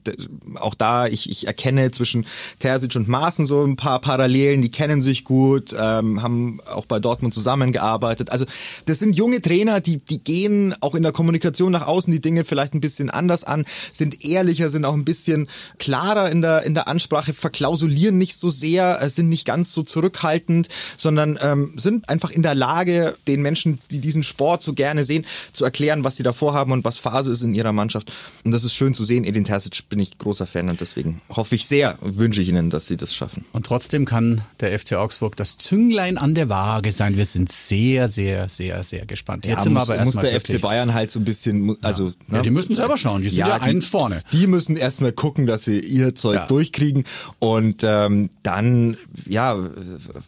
auch 0.56 0.74
da, 0.74 1.06
ich, 1.06 1.30
ich 1.30 1.46
erkenne 1.46 1.90
zwischen 1.90 2.26
Terzic 2.58 2.96
und 2.96 3.08
Maaßen 3.08 3.46
so 3.46 3.64
ein 3.64 3.76
paar 3.76 4.00
Parallelen. 4.00 4.62
Die 4.62 4.70
kennen 4.70 5.02
sich 5.02 5.24
gut, 5.24 5.74
ähm, 5.78 6.22
haben 6.22 6.60
auch 6.72 6.86
bei 6.86 6.98
Dortmund 6.98 7.34
zusammengearbeitet. 7.34 8.30
Also 8.30 8.46
das 8.86 8.98
sind 8.98 9.16
junge 9.16 9.42
Trainer, 9.42 9.80
die, 9.80 9.98
die 9.98 10.22
gehen 10.22 10.74
auch 10.80 10.94
in 10.94 11.02
der 11.02 11.12
Kommunikation 11.12 11.72
nach 11.72 11.86
außen 11.86 12.12
die 12.12 12.20
Dinge 12.20 12.44
vielleicht 12.44 12.74
ein 12.74 12.80
bisschen 12.80 13.10
anders 13.10 13.44
an, 13.44 13.64
sind 13.92 14.24
ehrlicher, 14.24 14.68
sind 14.68 14.84
auch 14.84 14.94
ein 14.94 15.04
bisschen 15.04 15.48
klarer 15.78 16.30
in 16.30 16.42
der, 16.42 16.62
in 16.62 16.74
der 16.74 16.88
Ansprache, 16.88 17.34
verklausulieren 17.34 18.18
nicht 18.18 18.36
so 18.36 18.48
sehr 18.48 19.00
äh, 19.02 19.08
sind 19.14 19.28
nicht 19.28 19.46
ganz 19.46 19.72
so 19.72 19.82
zurückhaltend, 19.82 20.68
sondern 20.96 21.38
ähm, 21.42 21.72
sind 21.76 22.08
einfach 22.08 22.30
in 22.30 22.42
der 22.42 22.54
Lage, 22.54 23.14
den 23.26 23.42
Menschen, 23.42 23.78
die 23.90 24.00
diesen 24.00 24.22
Sport 24.22 24.62
so 24.62 24.72
gerne 24.72 25.04
sehen, 25.04 25.24
zu 25.52 25.64
erklären, 25.64 26.04
was 26.04 26.16
sie 26.16 26.22
da 26.22 26.32
vorhaben 26.32 26.72
und 26.72 26.84
was 26.84 26.98
Phase 26.98 27.30
ist 27.30 27.42
in 27.42 27.54
ihrer 27.54 27.72
Mannschaft. 27.72 28.12
Und 28.44 28.52
das 28.52 28.64
ist 28.64 28.74
schön 28.74 28.94
zu 28.94 29.04
sehen. 29.04 29.24
Edin 29.24 29.44
Terzic 29.44 29.88
bin 29.88 29.98
ich 29.98 30.18
großer 30.18 30.46
Fan 30.46 30.68
und 30.68 30.80
deswegen 30.80 31.20
hoffe 31.28 31.54
ich 31.54 31.66
sehr, 31.66 31.98
wünsche 32.00 32.40
ich 32.40 32.48
Ihnen, 32.48 32.70
dass 32.70 32.86
Sie 32.86 32.96
das 32.96 33.14
schaffen. 33.14 33.44
Und 33.52 33.66
trotzdem 33.66 34.04
kann 34.04 34.42
der 34.60 34.78
FC 34.78 34.94
Augsburg 34.94 35.36
das 35.36 35.58
Zünglein 35.58 36.18
an 36.18 36.34
der 36.34 36.48
Waage 36.48 36.92
sein. 36.92 37.16
Wir 37.16 37.24
sind 37.24 37.50
sehr, 37.50 38.08
sehr, 38.08 38.48
sehr, 38.48 38.82
sehr 38.84 39.06
gespannt. 39.06 39.44
Jetzt 39.44 39.56
ja, 39.58 39.62
sind 39.62 39.72
muss, 39.74 39.88
wir 39.88 39.94
aber 39.94 40.04
muss 40.04 40.16
der 40.16 40.40
FC 40.40 40.60
Bayern 40.60 40.94
halt 40.94 41.10
so 41.10 41.20
ein 41.20 41.24
bisschen, 41.24 41.76
also. 41.82 42.06
Ja, 42.06 42.12
ne? 42.28 42.36
ja 42.36 42.42
die 42.42 42.50
müssen 42.50 42.74
selber 42.76 42.96
schauen. 42.96 43.22
Die 43.22 43.30
sind 43.30 43.38
ja, 43.38 43.48
ja 43.48 43.60
einen 43.60 43.82
vorne. 43.82 44.22
Die 44.32 44.46
müssen 44.46 44.76
erstmal 44.76 45.12
gucken, 45.12 45.46
dass 45.46 45.64
sie 45.64 45.80
ihr 45.80 46.14
Zeug 46.14 46.48
durchkriegen 46.48 47.04
und 47.38 47.82
ähm, 47.84 48.30
dann 48.42 48.91
ja, 49.26 49.58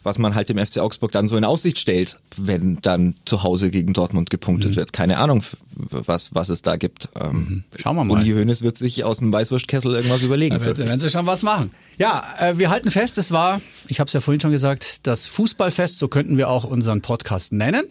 was 0.03 0.17
man 0.17 0.35
halt 0.35 0.49
dem 0.49 0.57
FC 0.57 0.79
Augsburg 0.79 1.11
dann 1.11 1.27
so 1.27 1.37
in 1.37 1.45
Aussicht 1.45 1.79
stellt, 1.79 2.17
wenn 2.37 2.79
dann 2.81 3.15
zu 3.25 3.43
Hause 3.43 3.71
gegen 3.71 3.93
Dortmund 3.93 4.29
gepunktet 4.29 4.71
mhm. 4.71 4.75
wird. 4.75 4.93
Keine 4.93 5.17
Ahnung, 5.17 5.43
was, 5.75 6.33
was 6.35 6.49
es 6.49 6.61
da 6.61 6.75
gibt. 6.75 7.09
Ähm, 7.19 7.31
mhm. 7.31 7.63
Schauen 7.77 7.95
wir 7.95 8.03
mal. 8.03 8.19
Uli 8.19 8.31
Hoeneß 8.31 8.61
wird 8.61 8.77
sich 8.77 9.03
aus 9.03 9.19
dem 9.19 9.31
Weißwurstkessel 9.31 9.93
irgendwas 9.93 10.21
überlegen. 10.21 10.57
Da 10.59 10.77
werden 10.77 10.99
sie 10.99 11.09
schon 11.09 11.25
was 11.25 11.43
machen. 11.43 11.71
Ja, 11.97 12.23
äh, 12.39 12.57
wir 12.57 12.69
halten 12.69 12.91
fest, 12.91 13.17
es 13.17 13.31
war, 13.31 13.61
ich 13.87 13.99
habe 13.99 14.07
es 14.07 14.13
ja 14.13 14.21
vorhin 14.21 14.41
schon 14.41 14.51
gesagt, 14.51 15.07
das 15.07 15.27
Fußballfest, 15.27 15.99
so 15.99 16.07
könnten 16.07 16.37
wir 16.37 16.49
auch 16.49 16.63
unseren 16.63 17.01
Podcast 17.01 17.53
nennen. 17.53 17.85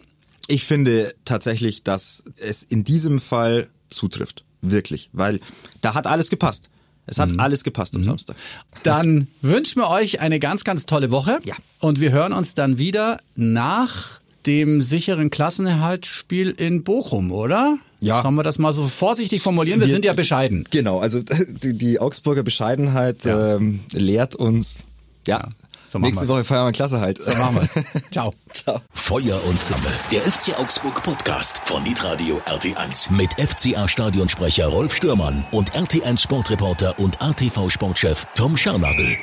Ich 0.47 0.65
finde 0.65 1.11
tatsächlich, 1.25 1.81
dass 1.81 2.23
es 2.39 2.63
in 2.63 2.83
diesem 2.83 3.19
Fall 3.19 3.67
zutrifft. 3.89 4.43
Wirklich. 4.61 5.09
Weil 5.13 5.39
da 5.81 5.93
hat 5.93 6.07
alles 6.07 6.29
gepasst. 6.29 6.69
Es 7.05 7.19
hat 7.19 7.31
mhm. 7.31 7.39
alles 7.39 7.63
gepasst 7.63 7.95
am 7.95 8.01
mhm. 8.01 8.05
Samstag. 8.05 8.35
Dann 8.83 9.27
wünschen 9.41 9.81
wir 9.81 9.89
euch 9.89 10.19
eine 10.19 10.39
ganz, 10.39 10.63
ganz 10.63 10.85
tolle 10.85 11.11
Woche. 11.11 11.39
Ja. 11.43 11.55
Und 11.79 11.99
wir 11.99 12.11
hören 12.11 12.33
uns 12.33 12.55
dann 12.55 12.77
wieder 12.77 13.19
nach 13.35 14.21
dem 14.45 14.81
sicheren 14.81 15.29
Klassenerhaltsspiel 15.29 16.49
in 16.51 16.83
Bochum, 16.83 17.31
oder? 17.31 17.77
Ja. 17.99 18.21
Sollen 18.21 18.35
wir 18.35 18.43
das 18.43 18.59
mal 18.59 18.73
so 18.73 18.87
vorsichtig 18.87 19.41
formulieren? 19.41 19.79
Wir, 19.79 19.87
wir 19.87 19.93
sind 19.93 20.05
ja 20.05 20.13
bescheiden. 20.13 20.65
Genau, 20.69 20.99
also 20.99 21.21
die, 21.63 21.73
die 21.73 21.99
Augsburger 21.99 22.43
Bescheidenheit 22.43 23.25
ja. 23.25 23.55
ähm, 23.55 23.79
lehrt 23.91 24.35
uns, 24.35 24.83
ja, 25.27 25.39
ja. 25.39 25.49
So 25.87 25.99
Nächste 25.99 26.27
Woche 26.27 26.43
feiern 26.43 26.65
wir 26.65 26.71
Klasse 26.71 26.99
halt. 26.99 27.21
So 27.21 27.35
machen 27.35 27.55
wir's. 27.57 27.73
Ciao. 28.11 28.33
Ciao. 28.53 28.81
Feuer 28.91 29.39
und 29.45 29.59
Flamme. 29.59 29.91
Der 30.11 30.21
FC 30.21 30.57
Augsburg 30.57 31.01
Podcast 31.03 31.61
von 31.65 31.83
Nitradio 31.83 32.41
RT1 32.45 33.11
mit 33.13 33.31
FCA 33.39 33.87
Stadionsprecher 33.87 34.67
Rolf 34.67 34.95
Stürmann 34.95 35.45
und 35.51 35.71
RT1 35.73 36.21
Sportreporter 36.21 36.97
und 36.99 37.21
ATV 37.21 37.69
Sportchef 37.69 38.25
Tom 38.35 38.57
Scharnagel. 38.57 39.17